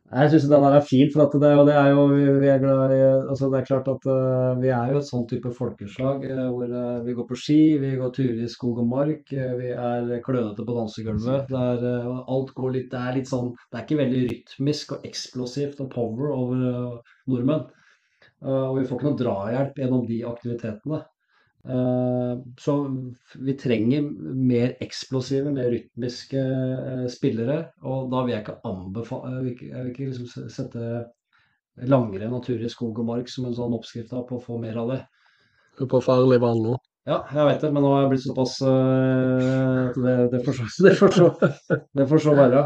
[0.07, 2.99] Jeg syns den der er fin, for det, det er jo vi er glad i
[3.27, 6.71] altså Det er klart at uh, vi er jo et sånn type folkeslag uh, hvor
[6.71, 10.63] uh, vi går på ski, vi går turer i skog og mark, vi er klønete
[10.63, 11.51] på dansegulvet.
[11.51, 15.11] Det er, alt går litt Det er litt sånn Det er ikke veldig rytmisk og
[15.11, 16.63] eksplosivt og power over
[17.27, 17.67] nordmenn.
[18.47, 21.03] Og vi får ikke noe drahjelp gjennom de aktivitetene.
[21.67, 22.73] Eh, Så
[23.35, 24.01] vi trenger
[24.35, 27.59] mer eksplosive, mer rytmiske eh, spillere.
[27.83, 30.91] Og da vil jeg ikke anbefale Jeg vil ikke, liksom sette
[31.87, 34.79] langrenn og tur i skog og mark som en sånn oppskrift på å få mer
[34.81, 35.01] av det.
[35.77, 36.77] Du er på farlig vann nå.
[37.07, 40.65] Ja, jeg vet det, men nå har jeg blitt såpass uh, det, det, får så,
[40.87, 41.27] det, får så,
[41.95, 42.63] det får så være.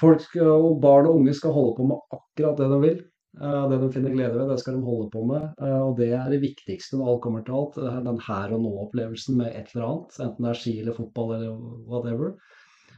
[0.00, 3.02] Folk og barn og unge skal holde på med akkurat det de vil.
[3.40, 5.48] Eh, Det de finner glede ved, det skal de holde på med.
[5.60, 7.78] Eh, Og det er det viktigste når alt kommer til alt.
[8.04, 10.20] Den her og nå-opplevelsen med et eller annet.
[10.20, 11.56] Enten det er ski eller fotball eller
[11.88, 12.36] whatever.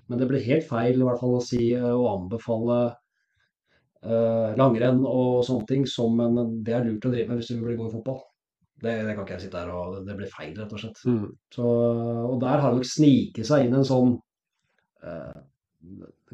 [0.08, 2.78] Men det blir helt feil i hvert fall å si og å anbefale
[4.04, 7.54] uh, langrenn og sånne ting som en Det er lurt å drive med hvis du
[7.54, 8.20] vil bli god i fotball.
[8.84, 11.00] Det, det kan ikke jeg sitte her og Det blir feil, rett og slett.
[11.08, 11.30] Mm.
[11.56, 11.70] Så,
[12.34, 14.12] og der har det nok sniket seg inn en sånn
[15.00, 15.40] eh,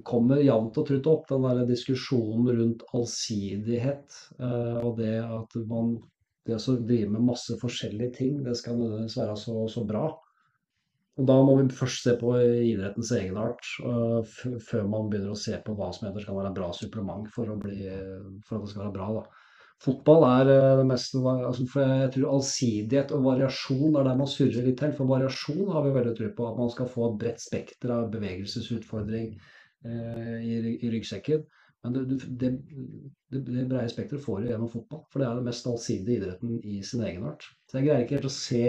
[0.07, 4.23] kommer jevnt og trutt opp, den der diskusjonen rundt allsidighet.
[4.39, 5.99] eh, og det at man
[6.49, 10.09] det å drive med masse forskjellige ting, det skal nødvendigvis være så, så bra.
[11.21, 14.23] Og da må vi først se på idrettens egenart, uh,
[14.71, 17.53] før man begynner å se på hva som heter skal være en bra supplement for,
[17.61, 17.77] bli,
[18.47, 19.09] for, at det skal være bra.
[19.19, 19.47] Da.
[19.85, 24.65] Fotball er uh, det meste altså, Jeg tror allsidighet og variasjon er der man surrer
[24.65, 24.97] litt til.
[24.97, 26.49] For variasjon har vi veldig tro på.
[26.49, 29.35] At man skal få et bredt spekter av bevegelsesutfordring
[29.85, 31.45] i, i ryggsekken.
[31.83, 32.51] Men det, det,
[33.33, 36.59] det, det breie spekteret får du gjennom fotball, for det er den mest allsidige idretten
[36.61, 37.47] i sin egenart.
[37.71, 38.65] Så jeg greier ikke helt å se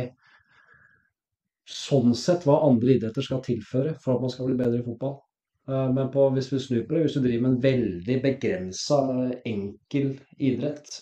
[1.71, 5.19] sånn sett hva andre idretter skal tilføre for at man skal bli bedre i fotball.
[5.69, 8.99] Eh, men på, hvis vi snur på det, hvis du driver med en veldig begrensa,
[9.47, 11.01] enkel idrett,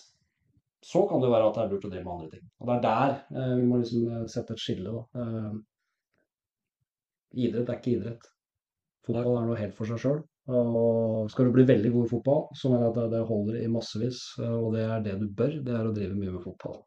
[0.84, 2.44] så kan det være at det er lurt å drive med andre ting.
[2.60, 4.98] Og det er der eh, vi må liksom eh, sette et skille.
[4.98, 5.24] Da.
[7.46, 8.30] Idrett er ikke idrett.
[9.06, 10.20] Fotball er noe helt for seg sjøl.
[11.30, 14.22] Skal du bli veldig god i fotball, så mener jeg at det holder i massevis.
[14.44, 16.80] Og det er det du bør, det er å drive mye med fotball.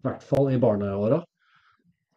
[0.00, 1.20] I hvert fall i barneåra.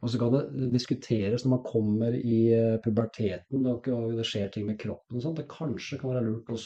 [0.04, 3.86] Og så kan det diskuteres når man kommer i eh, puberteten og
[4.17, 5.38] det skjer ting med kroppen og sånt.
[5.39, 6.58] Det kanskje kan være lurt å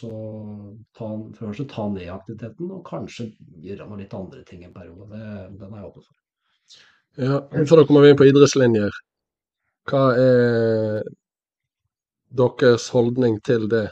[0.98, 3.28] ta, ta ned aktiviteten og kanskje
[3.62, 5.06] gjøre noen litt andre ting en periode.
[5.12, 5.22] Det,
[5.62, 6.16] den er jeg åpen for.
[7.28, 8.98] Ja, Før da kommer vi inn på idrettslinjer.
[9.88, 11.06] Hva er
[12.30, 13.88] deres holdning til det?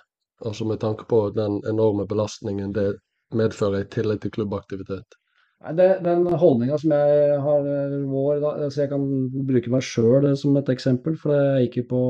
[0.46, 2.96] Altså med tanke på den enorme belastningen det
[3.36, 5.16] medfører i tillegg til klubbaktivitet.
[5.74, 9.06] Det, den holdninga som jeg har eh, vår, da, så Jeg kan
[9.48, 11.16] bruke meg sjøl som et eksempel.
[11.18, 12.02] For jeg gikk jo på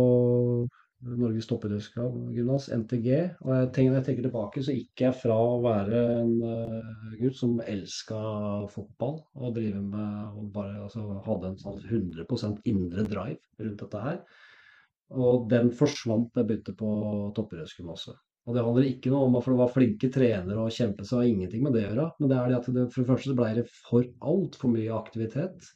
[1.05, 3.09] Norges toppidrettsgymnas, NTG.
[3.45, 7.13] Og jeg tenker, når jeg tenker tilbake, så gikk jeg fra å være en uh,
[7.19, 8.21] gutt som elska
[8.73, 14.03] fotball og drive med og bare altså, hadde en sånn 100% indre drive rundt dette
[14.07, 14.19] her,
[15.13, 16.89] og den forsvant da jeg begynte på
[17.37, 18.17] toppidrettsgymnaset.
[18.45, 21.29] Og det handler ikke noe om at det var flinke trenere og kjempe seg, har
[21.31, 22.05] ingenting med det å gjøre.
[22.19, 25.69] Men det er det at det, for det første ble det for altfor mye aktivitet.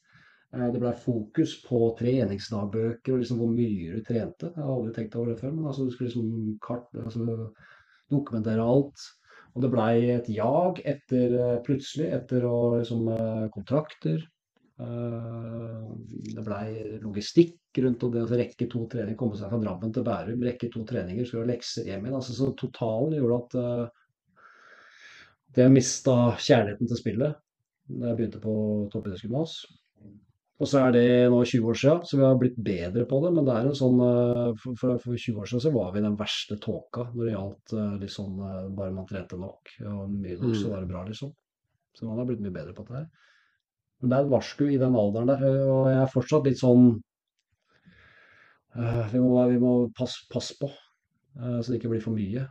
[0.53, 4.51] Eh, det ble fokus på treningsdagbøker og liksom hvor mye du trente.
[4.53, 7.49] Jeg har aldri tenkt over det før, men altså, du skulle liksom kart, altså,
[8.13, 9.07] dokumentere alt.
[9.55, 14.21] Og det blei et jag etter eh, plutselig etter å liksom eh, kontrakter.
[14.79, 20.45] Det blei logistikk rundt det å rekke to treninger, komme seg fra Drammen til Bærum,
[20.47, 22.15] rekke to treninger, skulle ha lekser hjem igjen.
[22.15, 23.89] Altså, så totalen gjorde at jeg
[25.57, 27.37] det mista kjærligheten til spillet
[27.89, 28.53] da jeg begynte på
[28.93, 29.53] toppidrettsgymnas.
[30.59, 33.31] Og så er det nå 20 år siden, så vi har blitt bedre på det.
[33.33, 36.17] Men det er en sånn uh, for, for, 20 år siden så var vi den
[36.19, 38.43] verste tåka når det gjaldt liksom,
[38.77, 39.71] bare man trente nok.
[39.87, 40.73] Og mye nok, så mm.
[40.73, 41.31] var det bra, liksom.
[41.95, 43.07] Så man har blitt mye bedre på det her.
[43.99, 46.85] Men det er et varsku i den alderen der, og jeg er fortsatt litt sånn
[48.77, 52.45] uh, Vi må, vi må passe pass på, uh, så det ikke blir for mye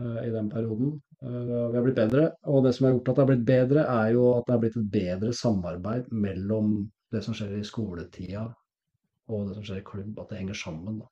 [0.00, 0.96] uh, i den perioden.
[1.18, 4.12] vi har blitt bedre, og det som har gjort at det har blitt bedre, er
[4.14, 6.74] jo at det har blitt et bedre samarbeid mellom
[7.12, 8.44] det som skjer i skoletida
[9.28, 11.00] og det som skjer i klubb, at det henger sammen.
[11.02, 11.08] Da.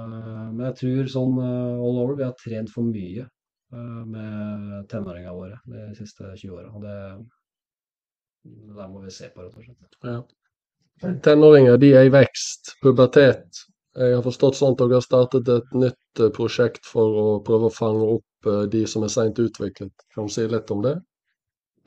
[0.00, 3.28] men jeg tror sånn all over, vi har trent for mye
[3.70, 6.72] med tenåringene våre de siste 20 åra.
[8.44, 9.98] Det der må vi se på, rett og slett.
[10.04, 10.20] Ja.
[11.24, 13.64] Tenåringer de er i vekst, pubertet.
[13.98, 17.68] Jeg har forstått sånn at dere har startet et nytt eh, prosjekt for å prøve
[17.68, 20.04] å fange opp eh, de som er seint utviklet.
[20.14, 20.94] Kan du si litt om det?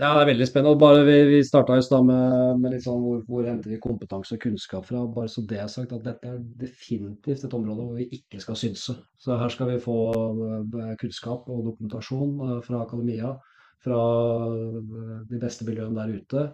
[0.01, 0.81] Ja, det er veldig spennende.
[0.81, 4.89] Bare vi, vi starta med, med, litt sånn hvor, hvor, henter vi kompetanse og kunnskap
[4.89, 5.05] fra.
[5.15, 8.59] Bare så det er sagt at dette er definitivt et område hvor vi ikke skal
[8.59, 8.97] synse.
[9.15, 13.37] Så her skal vi få eh, kunnskap og dokumentasjon fra akademia
[13.83, 14.03] fra
[15.29, 16.45] de beste miljøene der ute.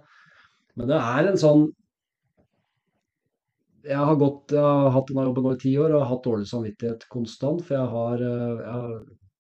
[0.80, 1.70] Men det er en sånn
[3.88, 6.26] Jeg har, gått, jeg har hatt denne jobben nå i ti år og har hatt
[6.28, 7.62] dårlig samvittighet konstant.
[7.65, 9.00] For jeg har, jeg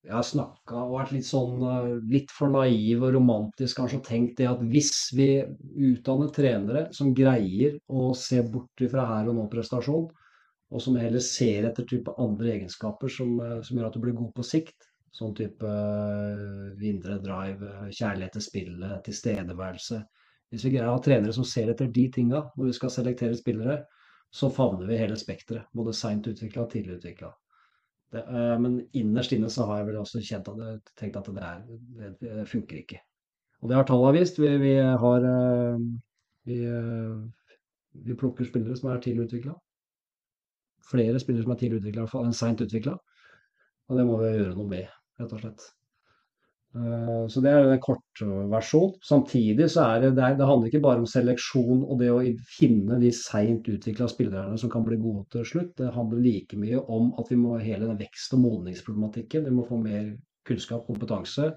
[0.09, 1.59] jeg har snakka og vært litt sånn
[2.09, 5.27] litt for naiv og romantisk kanskje og tenkt det at hvis vi
[5.89, 10.07] utdanner trenere som greier å se bort fra her og nå-prestasjon,
[10.69, 14.33] og som heller ser etter type andre egenskaper som, som gjør at du blir god
[14.33, 20.03] på sikt, Sånn type uh, indre drive, kjærlighet til spillet, tilstedeværelse.
[20.49, 23.37] Hvis vi greier å ha trenere som ser etter de tinga når vi skal selektere
[23.37, 23.79] spillere,
[24.29, 25.69] så favner vi hele spekteret.
[25.73, 27.31] Både seint utvikla og tidlig utvikla.
[28.13, 31.45] Eh, men innerst inne så har jeg vel også kjent at jeg, tenkt at det,
[31.45, 33.01] er, det, funker ikke.
[33.61, 34.39] Og det har tallene vist.
[34.41, 35.81] Vi, vi har uh,
[36.47, 36.59] vi,
[38.05, 39.57] vi, plukker spillere som er tidlig utvikla.
[40.89, 42.95] Flere spillere som er tidlig utvikla enn seint utvikla.
[43.89, 45.67] Og det må vi gjøre noe med rett og slett.
[46.75, 48.93] Eh, Så det er en kortversjon.
[49.05, 52.21] Samtidig så er det, det handler ikke bare om seleksjon og det å
[52.57, 55.75] finne de seint utvikla spillerne som kan bli gode til slutt.
[55.81, 59.45] Det handler like mye om at vi må hele den vekst- og modningsproblematikken.
[59.49, 60.11] Vi må få mer
[60.45, 61.53] kunnskap, kompetanse,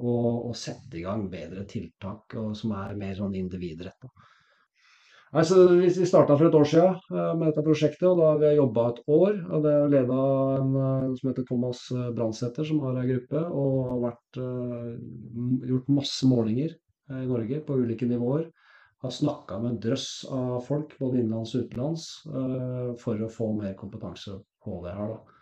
[0.00, 4.08] og, og sette i gang bedre tiltak og, som er mer sånn individretta.
[5.30, 8.40] Altså, vi vi starta for et år siden eh, med dette prosjektet, og da har
[8.40, 9.36] vi jobba et år.
[9.54, 13.06] og Det er leda av en eh, som heter Thomas eh, Brandsæter, som har ei
[13.12, 14.40] gruppe, og har vært,
[15.70, 16.74] gjort masse målinger
[17.14, 18.48] i Norge på ulike nivåer.
[19.04, 22.08] Har snakka med en drøss av folk, både innenlands og utenlands,
[23.00, 25.14] for å få mer kompetanse på det her.
[25.14, 25.38] da.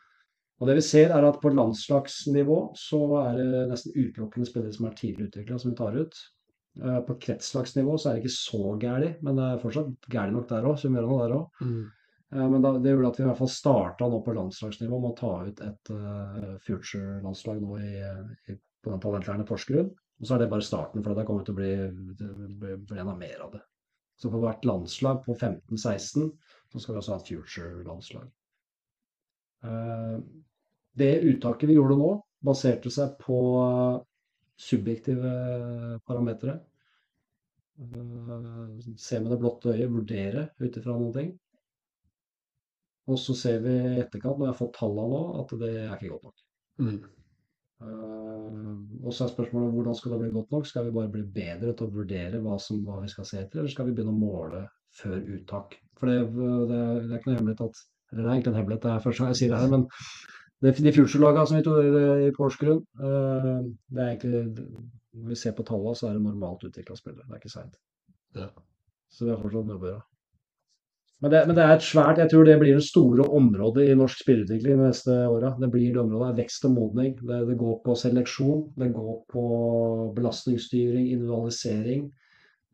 [0.60, 4.86] Og det vi ser er at På landslagsnivå så er det nesten utelukkende spillere som
[4.88, 6.20] er tidlig utvikla, som vi tar ut.
[6.84, 10.48] Eh, På kretslagsnivå så er det ikke så gærent, men det er fortsatt gærent nok
[10.50, 10.82] der òg.
[10.84, 11.48] Der også.
[11.60, 11.86] Mm.
[12.32, 15.10] Eh, Men da, det gjorde at vi i hvert fall starta nå på landslagsnivå med
[15.10, 17.94] å ta ut et uh, future-landslag nå i,
[18.52, 19.90] i, på den talentlærende Porsgrunn.
[20.18, 21.72] Og så er det bare starten, for det kommer til å bli,
[22.58, 23.62] bli, blir enda mer av det.
[24.18, 26.30] Så på hvert landslag på 15-16
[26.68, 28.30] så skal vi også ha et future-landslag.
[29.64, 30.18] Uh,
[30.98, 32.08] Det uttaket vi gjorde nå,
[32.42, 33.38] baserte seg på
[34.58, 35.32] subjektive
[36.06, 36.58] parametere.
[37.78, 41.30] Eh, Se med det blotte øyet, vurdere ut ifra noen ting.
[43.08, 45.94] Og så ser vi i etterkant, når jeg har fått tallene nå, at det er
[45.94, 46.42] ikke godt nok.
[46.84, 46.98] Mm.
[47.78, 50.66] Eh, og så er spørsmålet hvordan skal det bli godt nok?
[50.68, 53.62] Skal vi bare bli bedre til å vurdere hva, som, hva vi skal se etter,
[53.62, 54.64] eller skal vi begynne å måle
[54.98, 55.78] før uttak?
[56.00, 56.80] For det, det, det
[57.14, 59.32] er ikke noe hemmelighet at Eller det er egentlig en hemmelighet, det er første gang
[59.34, 59.82] jeg sier det her, men
[60.62, 63.58] det, de future-laga som vi tok i Porsgrunn, eh,
[63.94, 64.68] det er egentlig
[65.18, 67.24] Når vi ser på tallene, så er det normalt utvikla spillere.
[67.26, 67.78] Det er ikke seint.
[68.36, 68.48] Ja.
[69.10, 70.04] Så vi har fortsatt mye å gjøre.
[71.18, 73.96] Men det, men det er et svært Jeg tror det blir det store området i
[73.98, 75.54] norsk spillerutvikling de neste åra.
[75.58, 77.16] Det blir det området er vekst og modning.
[77.18, 79.44] Det, det går på seleksjon, det går på
[80.14, 82.06] belastningsstyring, individualisering.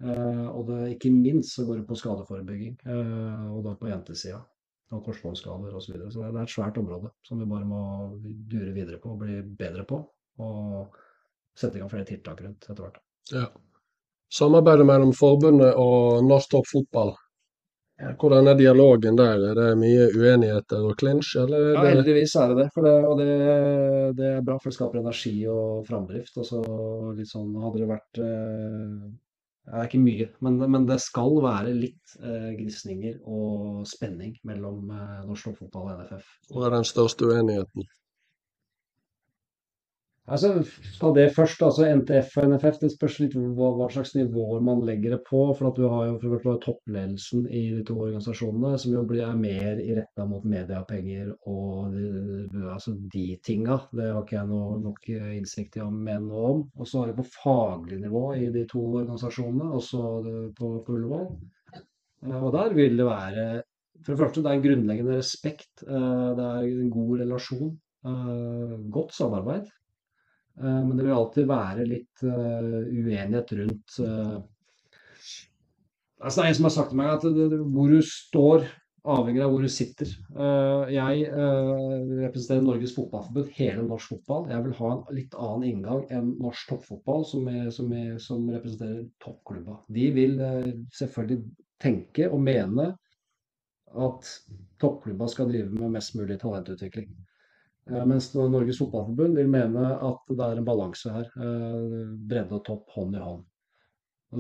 [0.03, 2.77] Eh, og det, ikke minst så går det på skadeforebygging.
[2.85, 4.43] Eh, og da på jentesida.
[4.93, 5.87] Og korsbåndskader osv.
[5.87, 6.11] Så, videre.
[6.13, 7.81] så det, er et svært område som vi bare må
[8.21, 10.01] dure videre på og bli bedre på.
[10.45, 10.99] Og
[11.57, 13.01] sette i gang flere tiltak rundt etter hvert.
[13.33, 13.49] Ja.
[14.35, 17.15] Samarbeidet mellom forbundet og norsk toppfotball.
[18.19, 19.43] Hvordan er dialogen der?
[19.51, 22.69] Er det mye uenigheter og eller Ja, heldigvis er det det.
[22.75, 23.29] For det og det,
[24.19, 26.37] det er bra, for det skaper energi og framdrift.
[26.43, 26.63] Og så
[27.15, 28.99] litt sånn hadde det vært eh,
[29.65, 34.91] Det er ikke mye, men, men det skal være litt eh, gnisninger og spenning mellom
[34.93, 36.33] eh, norsk toppfotball og NFF.
[36.53, 37.87] Hva er den største uenigheten?
[40.25, 40.49] Altså,
[41.01, 41.61] Ta det først.
[41.63, 42.79] altså NTF og NFF.
[42.81, 45.43] Det spørs litt hva, hva slags nivåer man legger det på.
[45.59, 49.21] for at Du har jo for eksempel, toppledelsen i de to organisasjonene, som jo blir,
[49.29, 51.93] er mer i retta mot mediepenger og
[52.73, 53.77] altså de tinga.
[53.93, 56.65] Det har ikke jeg noe, nok innsikt i å mene noe om.
[56.79, 60.03] Og så har du på faglig nivå i de to organisasjonene, også
[60.57, 61.29] på, på Ullevål.
[62.25, 63.47] Eh, Og der vil det være
[64.05, 65.85] For det første, det er en grunnleggende respekt.
[65.85, 67.79] eh, Det er en god relasjon.
[68.09, 69.69] eh, Godt samarbeid.
[70.61, 74.39] Eh, Men det vil alltid være litt eh, uenighet rundt eh,
[76.23, 77.25] altså Det er en som har sagt til meg at
[77.75, 78.67] hvor du står,
[79.05, 80.09] avhenger av hvor du sitter.
[80.89, 84.47] Jeg representerer Norges Fotballforbund, hele norsk fotball.
[84.49, 88.47] Jeg vil ha en litt annen inngang enn norsk toppfotball, som, er, som, er, som
[88.49, 89.77] representerer toppklubba.
[89.93, 90.41] De vil
[90.97, 91.43] selvfølgelig
[91.85, 92.89] tenke og mene
[94.09, 94.33] at
[94.81, 97.13] toppklubba skal drive med mest mulig talentutvikling.
[97.87, 101.27] Mens Norges Fotballforbund vil mene at det er en balanse her.
[101.37, 103.43] eh, Bredde og topp hånd i hånd.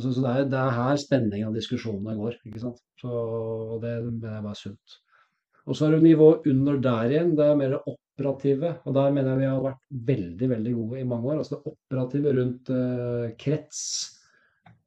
[0.00, 2.38] Så er, det er her spenningen av diskusjonene går.
[2.48, 2.80] ikke sant?
[2.98, 4.96] Så, og det mener jeg bare er sunt.
[5.64, 7.35] Og så er det nivået under der igjen.
[7.38, 8.72] Det er mer det operative.
[8.85, 11.38] Og der mener jeg vi har vært veldig veldig gode i mange år.
[11.42, 13.85] Altså det operative rundt eh, krets,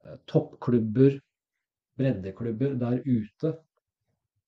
[0.04, 1.18] eh, toppklubber,
[1.98, 3.54] breddeklubber der ute.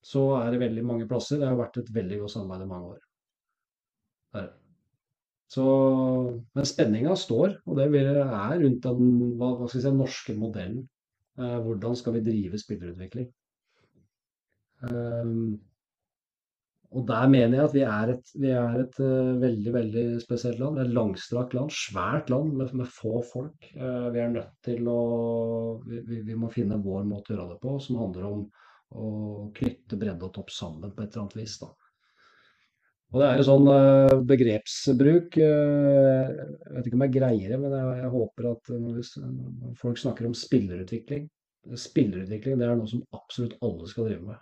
[0.02, 1.40] Så er det veldig mange plasser.
[1.40, 3.00] Det har vært et veldig godt samarbeid i mange år.
[4.34, 4.50] Det er.
[5.50, 5.64] Så,
[6.54, 8.20] men spenninga står, og det er
[8.62, 9.08] rundt den
[9.40, 10.84] hva, hva si, norske modellen.
[11.40, 13.26] Eh, hvordan skal vi drive spillerutvikling?
[14.86, 15.58] Ehm,
[16.90, 20.58] og der mener jeg at vi er et, vi er et eh, veldig veldig spesielt
[20.62, 20.80] land.
[20.82, 23.68] Et langstrakt land, svært land med, med få folk.
[23.74, 25.00] Eh, vi er nødt til å
[25.86, 28.42] vi, vi må finne vår måte å gjøre det på, som handler om
[28.90, 29.10] å
[29.54, 31.60] knytte bredde og topp sammen på et eller annet vis.
[31.62, 31.70] da.
[33.10, 37.58] Og det er jo sånn eh, begrepsbruk eh, Jeg vet ikke om jeg greier det,
[37.62, 41.26] men jeg, jeg håper at når, vi, s- når folk snakker om spillerutvikling
[41.86, 44.38] Spillerutvikling det er noe som absolutt alle skal drive med.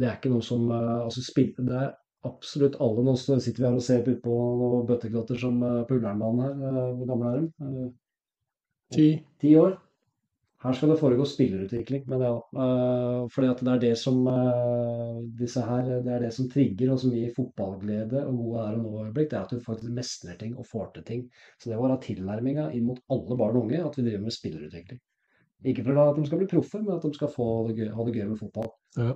[0.00, 1.92] Det er ikke noe som eh, altså spill, det er
[2.26, 3.04] absolutt alle.
[3.06, 6.80] Nå sitter vi her og ser ut på noen bøtteklatter som på Ullernbanen her.
[6.96, 7.84] Hvor gamle er de?
[8.96, 9.06] Ti.
[9.44, 9.76] Ti år.
[10.64, 12.32] Her skal det foregå spillerutvikling, men ja.
[12.56, 16.94] Uh, fordi at det er det som uh, disse her, det er det som trigger
[16.94, 19.28] og som gir fotballglede og gode her og nå-øyeblikk.
[19.28, 21.26] Det er at du faktisk mestrer ting og får til ting.
[21.60, 24.38] Så det var da tilnærminga inn mot alle barn og unge at vi driver med
[24.38, 25.02] spillerutvikling.
[25.68, 28.08] Ikke for at de skal bli proffe, men at de skal få det gøy, ha
[28.08, 28.72] det gøy med fotball.
[28.96, 29.12] Ja.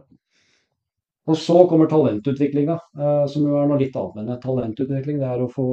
[1.28, 4.20] Og så kommer talentutviklinga, eh, som jo er noe litt annet.
[4.22, 5.66] enn talentutvikling det er å få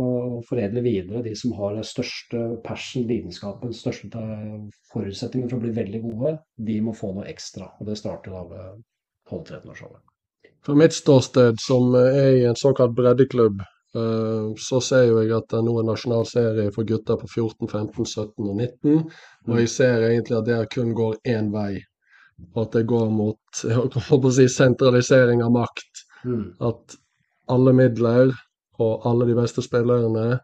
[0.50, 4.20] foredle videre de som har den største passion, lidenskapen, største
[4.92, 6.40] forutsetningen for å bli veldig gode.
[6.58, 7.70] De må få noe ekstra.
[7.80, 8.84] Og det starter da ved
[9.32, 10.04] 12-13-årsalderen.
[10.66, 13.62] Fra mitt ståsted, som er i en såkalt breddeklubb,
[13.96, 17.68] eh, så ser jo jeg at det nå er nasjonal serie for gutter på 14,
[17.72, 19.04] 15, 17 og 19.
[19.48, 21.80] Og jeg ser egentlig at det kun går én vei
[22.54, 23.62] og at det går mot
[24.36, 26.04] si, sentralisering av makt.
[26.26, 26.46] Mm.
[26.60, 26.98] At
[27.52, 28.34] alle midler
[28.82, 30.40] og alle de beste spillerne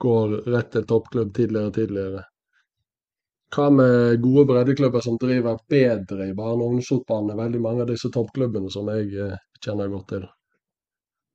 [0.00, 2.24] går rett til toppklubb tidligere og tidligere.
[3.56, 7.36] Hva med gode breddeklubber som driver bedre i barne- og ungdomsfotballen?
[7.38, 10.26] Veldig mange av disse toppklubbene som jeg eh, kjenner godt til.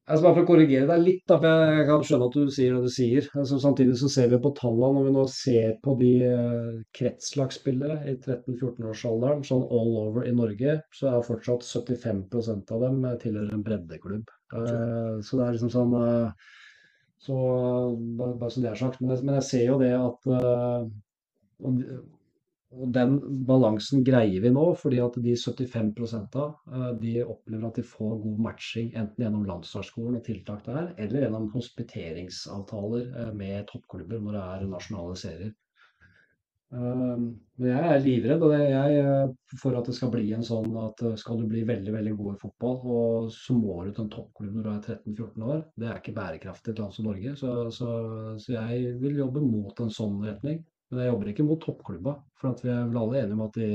[0.10, 2.74] Altså bare for å korrigere deg litt, da, for jeg kan skjønne at du sier
[2.74, 3.28] det du sier.
[3.38, 8.00] Altså samtidig så ser vi på tallene når vi nå ser på de uh, kretslagsspillere
[8.10, 13.68] i 13-14-årsalderen, sånn all over i Norge, så er fortsatt 75% av dem tilhører en
[13.68, 14.34] breddeklubb.
[14.56, 15.96] Uh, så det er liksom sånn
[17.22, 17.38] Så
[18.18, 19.04] bare, så det er sagt.
[19.06, 20.26] Men jeg ser jo det at
[22.72, 23.18] og den
[23.48, 28.14] balansen greier vi nå, fordi at de 75 av eh, de opplever at de får
[28.24, 34.38] god matching enten gjennom landslagsskolen og tiltak der, eller gjennom hospiteringsavtaler eh, med toppklubber når
[34.38, 35.52] det er nasjonale serier.
[36.72, 37.28] Ehm,
[37.60, 41.04] men jeg er livredd og jeg, eh, for at det skal bli en sånn at
[41.20, 44.64] skal du bli veldig veldig god i fotball, så må du til en toppklubb når
[44.64, 45.66] du er 13-14 år.
[45.76, 47.36] Det er ikke bærekraftig i et land som Norge.
[47.44, 47.96] Så, så,
[48.40, 50.64] så jeg vil jobbe mot en sånn retning.
[50.92, 53.72] Men jeg jobber ikke mot toppklubba, for vi er vel alle enige om at de,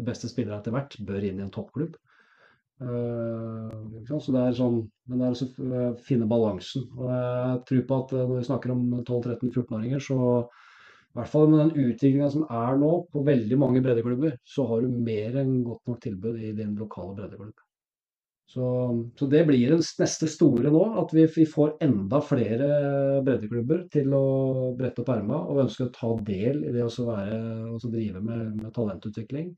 [0.00, 1.98] de beste spillere etter hvert bør inn i en toppklubb.
[2.82, 3.70] Uh,
[4.10, 6.88] så det er sånn, Men det er å uh, finne balansen.
[6.98, 10.18] Og jeg tror på at uh, når vi snakker om 12-13-14-åringer, så
[11.14, 14.82] i hvert fall med den utviklinga som er nå på veldig mange breddeklubber, så har
[14.82, 17.63] du mer enn godt nok tilbud i din lokale breddeklubb.
[18.46, 18.64] Så,
[19.18, 22.66] så, det blir den neste store nå, at vi, vi, får enda flere
[23.24, 24.26] breddeklubber til å
[24.78, 29.54] brette opp erma og ønsker å ta del i det å drive med, med talentutvikling.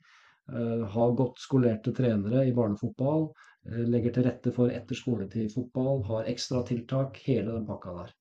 [0.46, 3.26] Uh, ha godt skolerte trenere i barnefotball.
[3.66, 6.04] Uh, legger til rette for etter skoletid-fotball.
[6.06, 7.18] Har ekstratiltak.
[7.26, 8.14] Hele den pakka der.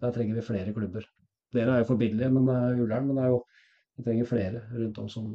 [0.00, 1.04] Der trenger vi flere klubber.
[1.52, 3.10] Dere er jo forbilledlige, men det er Ullern.
[3.10, 3.42] Men det er jo,
[3.98, 5.28] vi trenger flere rundt om som,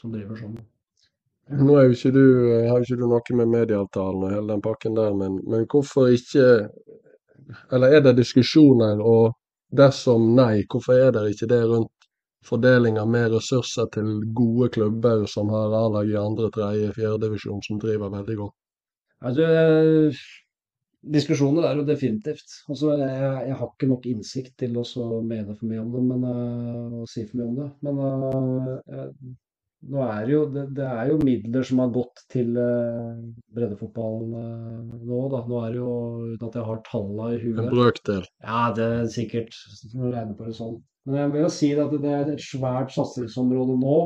[0.00, 0.60] som driver sånn.
[1.52, 4.62] Nå er jo ikke du, eh, har ikke du noe med medieavtalen og hele den
[4.64, 6.68] pakken der, men, men hvorfor ikke
[7.74, 9.34] Eller er det diskusjoner, og
[9.76, 12.06] dersom nei, hvorfor er det ikke det rundt
[12.46, 17.80] fordeling av mer ressurser til gode klubber som har A-lag i andre, tredje, fjerdedivisjon, som
[17.82, 18.54] driver veldig godt?
[19.22, 19.44] Altså,
[21.02, 22.56] diskusjoner er jo definitivt.
[22.68, 24.84] Altså, jeg, jeg, har ikke nok innsikt til å
[25.20, 27.70] mene for mye om det, men, uh, å si for mye om det.
[27.86, 29.06] Men uh,
[29.82, 33.18] nå er det, jo, det, det, er jo midler som har gått til uh,
[33.54, 35.42] breddefotballen uh, nå, da.
[35.48, 35.94] Nå er det jo,
[36.36, 38.22] uten at jeg har tallene i huet En brøkdel?
[38.44, 39.58] Ja, det er sikkert.
[39.96, 40.78] Når regner på det sånn.
[41.08, 43.98] Men jeg vil jo si at det er et svært satsingsområde nå.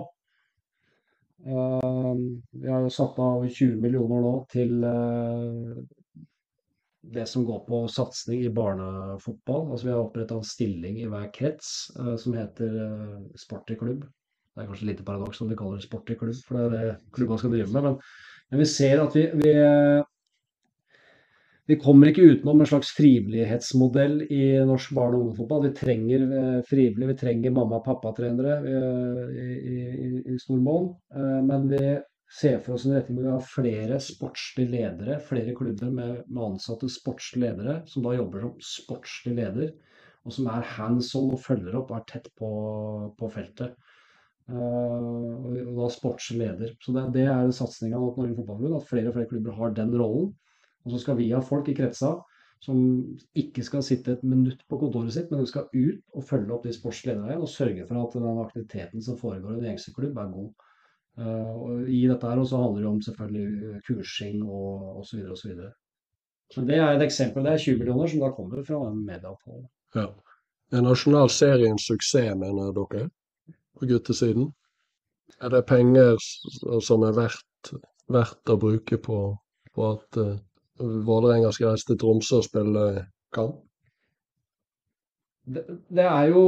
[1.45, 2.25] Uh,
[2.57, 4.79] vi har jo satt av 20 millioner nå til
[7.07, 9.69] det som går på satsing i barnefotball.
[9.69, 14.09] Altså Vi har oppretta en stilling i hver krets som heter uh, i klubb.
[14.57, 16.71] Det er kanskje lite paradoks om vi kaller det sport i klubb, for det er
[16.73, 17.83] det klubbene skal drive med.
[17.87, 17.97] Men,
[18.51, 19.51] men vi ser at vi, vi,
[21.69, 25.67] vi, kommer ikke utenom en slags frivillighetsmodell i norsk barne- og ungdomsfotball.
[25.67, 28.57] Vi trenger eh, frivillige, vi trenger mamma- og pappa-trenere
[29.37, 29.81] i, i,
[30.25, 30.89] i stor monn.
[31.13, 31.83] Eh, men vi
[32.33, 36.47] ser for oss en retning hvor vi har flere sportslige ledere, flere klubber med, med
[36.47, 39.77] ansatte sportslige ledere, som da jobber som sportslig leder,
[40.25, 42.49] og som er hands on og følger opp og er tett på,
[43.21, 43.77] på feltet.
[44.47, 46.77] Uh, og da sportsleder.
[46.83, 49.95] Så det, det er satsinga til Norge Fotballforbund, at flere og flere klubber har den
[49.99, 50.29] rollen.
[50.87, 52.15] Og så skal vi ha folk i kretsa
[52.63, 52.79] som
[53.37, 56.65] ikke skal sitte et minutt på kontoret sitt, men de skal ut og følge opp
[56.65, 60.17] de sportslederne igjen og sørge for at den aktiviteten som foregår i den gjengse klubb,
[60.23, 60.71] er god.
[61.17, 65.27] Uh, og I dette her også handler det om selvfølgelig kursing og osv.
[65.33, 65.59] osv.
[66.55, 67.45] Så det er et eksempel.
[67.45, 69.67] Det er 20 millioner som da kommer fra en medieavtale.
[69.97, 70.09] Ja.
[70.75, 73.09] Er nasjonal serie suksess, mener dere?
[73.77, 74.51] På guttesiden?
[75.43, 76.17] Er det penger
[76.85, 77.73] som er verdt,
[78.13, 79.21] verdt å bruke på,
[79.75, 80.37] på at uh,
[80.79, 82.85] Vålerenga skal reise til Tromsø og spille
[83.35, 83.63] kamp?
[85.47, 85.63] Det,
[85.95, 86.45] det er jo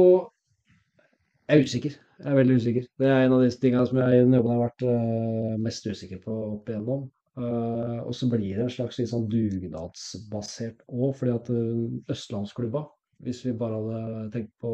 [1.49, 1.93] Jeg er usikker.
[2.19, 2.83] Jeg er veldig usikker.
[2.99, 5.87] Det er en av de tingene som jeg i den jobben har vært uh, mest
[5.87, 7.07] usikker på opp igjennom.
[7.39, 12.83] Uh, og så blir det en slags litt sånn dugnadsbasert òg, fordi at uh, østlandsklubba
[13.23, 14.69] Hvis vi bare hadde tenkt på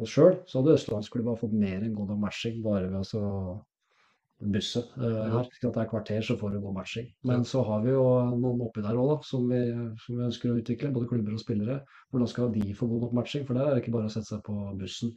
[0.00, 3.32] oss sjøl, så hadde østlandsklubba fått mer enn god nok matching bare ved å
[4.54, 5.48] busse uh, her.
[5.60, 7.08] Det er kvarter, så får du god matching.
[7.28, 8.04] Men så har vi jo
[8.38, 9.60] noen oppi der òg, som, vi,
[10.04, 10.92] som vi ønsker å utvikle.
[10.94, 11.80] Både klubber og spillere.
[12.12, 13.44] Hvordan skal de få god nok matching?
[13.48, 15.12] For der er det ikke bare å sette seg på bussen.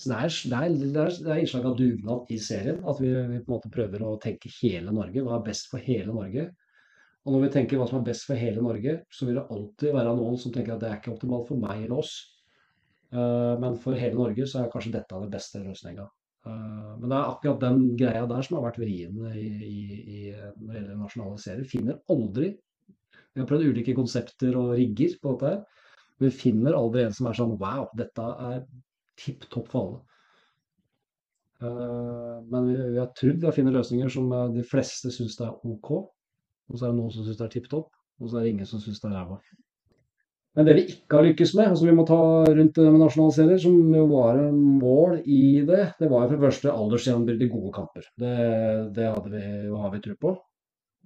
[0.00, 2.80] Så det er, det er, det er, det er innslag av dugnad i serien.
[2.90, 5.22] At vi, vi, på en måte prøver å tenke hele Norge.
[5.22, 6.48] Hva er best for hele Norge?
[7.24, 9.94] Og når vi tenker hva som er best for hele Norge, så vil det alltid
[9.96, 12.18] være noen som tenker at det er ikke optimalt for meg eller oss.
[13.14, 16.04] Uh, men for hele Norge så er kanskje dette den beste løsninga.
[16.44, 20.22] Uh, men det er akkurat den greia der som har vært vrien i, i, i,
[20.34, 21.68] når det gjelder nasjonale serier.
[21.70, 25.86] Finner aldri Vi har prøvd ulike konsepter og rigger på dette her.
[26.22, 28.66] Vi finner aldri en som er sånn wow, dette er
[29.18, 30.02] tipp topp for alle.
[31.64, 35.56] Uh, men vi, vi, har trodd vi har funnet løsninger som de fleste syns er
[35.64, 35.94] OK.
[36.70, 38.54] Og så er det noen som syns det er tipp topp, og så er det
[38.54, 39.38] ingen som syns det er ræva.
[40.54, 43.60] Men det vi ikke har lykkes med, som vi må ta rundt med nasjonale serier,
[43.62, 47.54] som jo var en mål i det, det var jo for det første aldersgjennombruddet i
[47.54, 48.10] gode kamper.
[48.22, 48.34] Det,
[48.94, 49.46] det hadde vi,
[49.82, 50.34] har vi tro på.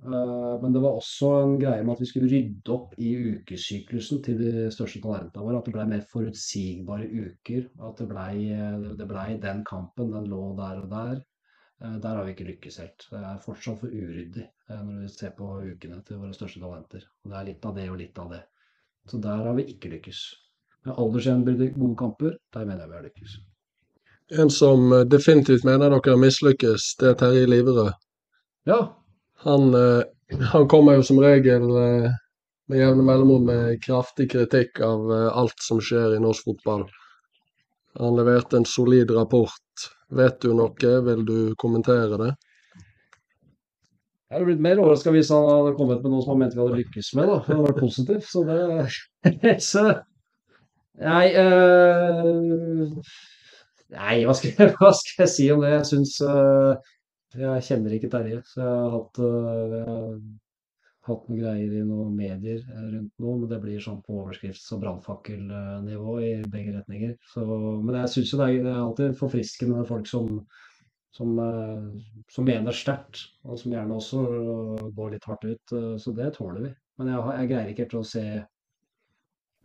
[0.05, 4.21] Eh, men det var også en greie med at vi skulle rydde opp i ukesyklusen
[4.27, 5.63] til de største talentene våre.
[5.63, 7.67] At det ble mer forutsigbare uker.
[7.89, 8.37] At det blei
[9.01, 11.19] det ble den kampen, den lå der og der.
[11.85, 13.07] Eh, der har vi ikke lykkes helt.
[13.11, 17.07] Det er fortsatt for uryddig eh, når vi ser på ukene til våre største talenter.
[17.25, 18.43] Og det er litt av det og litt av det.
[19.09, 20.25] Så der har vi ikke lykkes.
[20.87, 23.39] Med aldersgjenbrudd gode kamper, der mener jeg vi har lykkes.
[24.43, 27.95] En som definitivt mener dere har mislykkes, det er Terje Liverød.
[28.69, 28.83] Ja,
[29.45, 30.03] han, eh,
[30.53, 32.11] han kommer jo som regel eh,
[32.69, 36.85] med jevne mellomrom med kraftig kritikk av eh, alt som skjer i norsk fotball.
[37.99, 39.87] Han leverte en solid rapport.
[40.09, 40.93] Vet du noe?
[41.09, 42.35] Vil du kommentere det?
[44.29, 46.61] Jeg hadde blitt mer overraska hvis han hadde kommet med noe som han mente vi
[46.65, 47.31] hadde lykkes med.
[47.31, 47.39] da.
[47.45, 48.29] Det hadde vært positivt.
[48.29, 49.85] Så det så,
[50.99, 52.91] Nei øh,
[53.89, 55.71] Nei, hva skal, jeg, hva skal, jeg, si om det?
[55.77, 56.75] Jeg syns øh,
[57.39, 60.19] jeg kjenner ikke Terje, så jeg har hatt, øh,
[61.09, 64.69] hatt noen greier i noen medier øh, rundt noe, men det blir sånn på overskrifts-
[64.77, 67.15] og brannfakkelnivå i begge retninger.
[67.33, 70.31] Så, men jeg syns jo det er, alltid forfriskende med folk som,
[71.17, 74.23] som, øh, som mener sterkt, og som gjerne også
[74.97, 75.77] går litt hardt ut.
[76.03, 76.73] Så det tåler vi.
[76.99, 78.25] Men jeg, jeg greier ikke helt å se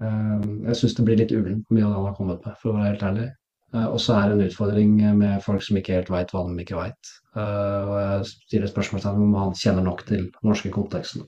[0.04, 2.78] Jeg syns det blir litt ullent mye av det han har kommet med, for å
[2.80, 3.28] være helt ærlig.
[3.74, 6.65] Eh, og så er det en utfordring med folk som ikke helt veit hva de
[6.65, 7.13] ikke veit.
[7.34, 11.28] Eh, og jeg stiller spørsmål om han kjenner nok til den norske konteksten.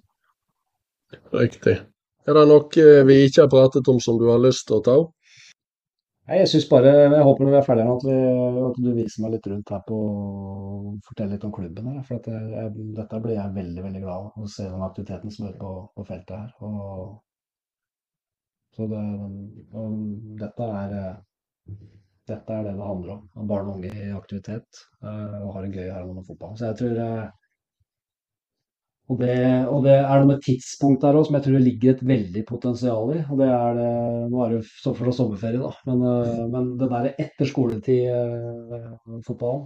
[1.33, 1.79] Riktig.
[2.25, 4.97] Er det noe vi ikke har pratet om som du har lyst til å ta
[5.03, 5.11] opp?
[6.25, 8.13] Nei, jeg synes bare, jeg håper når vi er ferdige at, vi,
[8.65, 11.89] at du viser meg litt rundt her på og forteller litt om klubben.
[11.93, 15.35] her, for jeg, jeg, Dette blir jeg veldig veldig glad av, å se den aktiviteten
[15.35, 16.49] som er på, på feltet her.
[16.65, 17.13] Og,
[18.73, 19.03] så det,
[19.77, 20.01] og
[20.41, 20.97] dette er
[22.29, 23.23] dette er det det handler om.
[23.49, 24.67] Barn og unge i aktivitet
[25.05, 26.53] uh, og har det gøy her med fotball.
[26.57, 27.25] Så jeg tror uh,
[29.05, 29.37] og, det,
[29.69, 32.43] og det, er noe med tidspunkt der òg som jeg tror det ligger et veldig
[32.49, 33.15] potensial i.
[33.29, 33.93] og det er det,
[34.31, 34.63] Nå er det jo
[34.97, 39.65] for sommerferie, da, men, uh, men det der etter skoletid-fotballen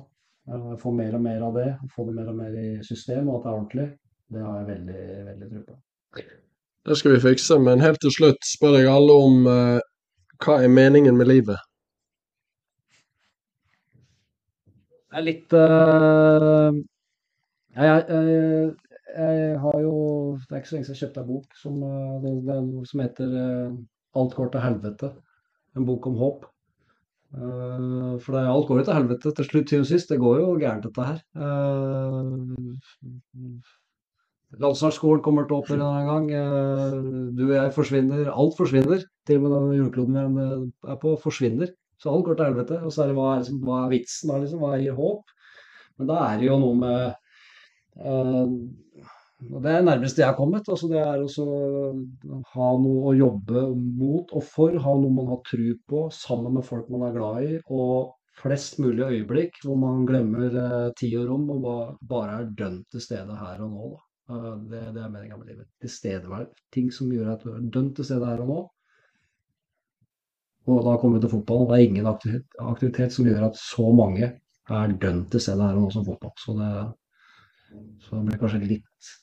[0.81, 3.43] Få mer og mer av det, få det mer og mer i system, og at
[3.43, 3.87] det er ordentlig,
[4.33, 5.73] det har jeg veldig, veldig tro på.
[6.89, 9.35] Det skal vi fikse, men helt til slutt spør jeg alle om
[10.41, 11.59] hva er meningen med livet?
[15.09, 16.69] Det er litt uh,
[17.73, 18.67] jeg, jeg,
[19.15, 19.93] jeg, har jo
[20.43, 23.79] Det er ikke så lenge siden jeg kjøpte en bok som, uh, som heter uh,
[24.19, 25.09] 'Alt går til helvete'.
[25.77, 26.45] En bok om håp.
[27.31, 30.09] for det, alt går jo til helvete til slutt, til og sist.
[30.09, 31.19] Det går jo gærent, dette her.
[34.63, 36.31] Landslagsskolen kommer til å åpne en gang.
[37.37, 38.31] du og jeg forsvinner.
[38.33, 39.05] Alt forsvinner.
[39.29, 40.47] Til og med den jordkloden vi
[40.89, 41.69] er på, forsvinner.
[41.99, 42.81] Så alt går til helvete.
[42.85, 44.63] Og så er det hva er, liksom, hva er vitsen da, liksom?
[44.63, 45.33] Hva gir håp?
[45.99, 47.01] Men da er det jo noe med
[48.05, 48.53] uh,
[49.47, 50.67] og Det er nærmest det jeg har kommet.
[50.67, 53.65] altså Det er å ha noe å jobbe
[53.99, 54.75] mot og for.
[54.83, 57.59] Ha noe man har tro på, sammen med folk man er glad i.
[57.71, 62.81] Og flest mulig øyeblikk hvor man glemmer uh, tid og rom og bare er dønn
[62.91, 63.89] til stede her og nå.
[64.29, 65.71] Uh, det, det, er meninga med livet.
[65.83, 66.67] Tilstedeværelse.
[66.75, 68.59] Ting som gjør at du er dønn til stede her og nå.
[70.69, 71.65] Og da kommer vi til fotball.
[71.69, 74.29] Det er ingen aktivitet, aktivitet som gjør at så mange
[74.69, 76.35] er dønn til stedet her og nå som fotball.
[76.37, 76.69] Så det,
[78.05, 79.13] så det blir kanskje litt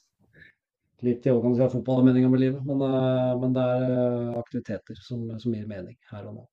[1.05, 2.62] litt i overkant av fotball er meninga med livet.
[2.66, 6.47] Men, eh, men det er eh, aktiviteter som, som gir mening her og nå.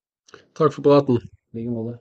[0.57, 1.21] Takk for praten.
[1.53, 1.99] I like måte.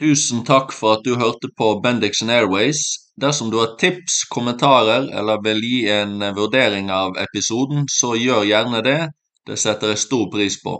[0.00, 2.82] Tusen takk for at du hørte på Bendixen Airways.
[3.16, 8.82] Dersom du har tips, kommentarer eller vil gi en vurdering av episoden, så gjør gjerne
[8.84, 8.98] det.
[9.48, 10.76] Det setter jeg stor pris på.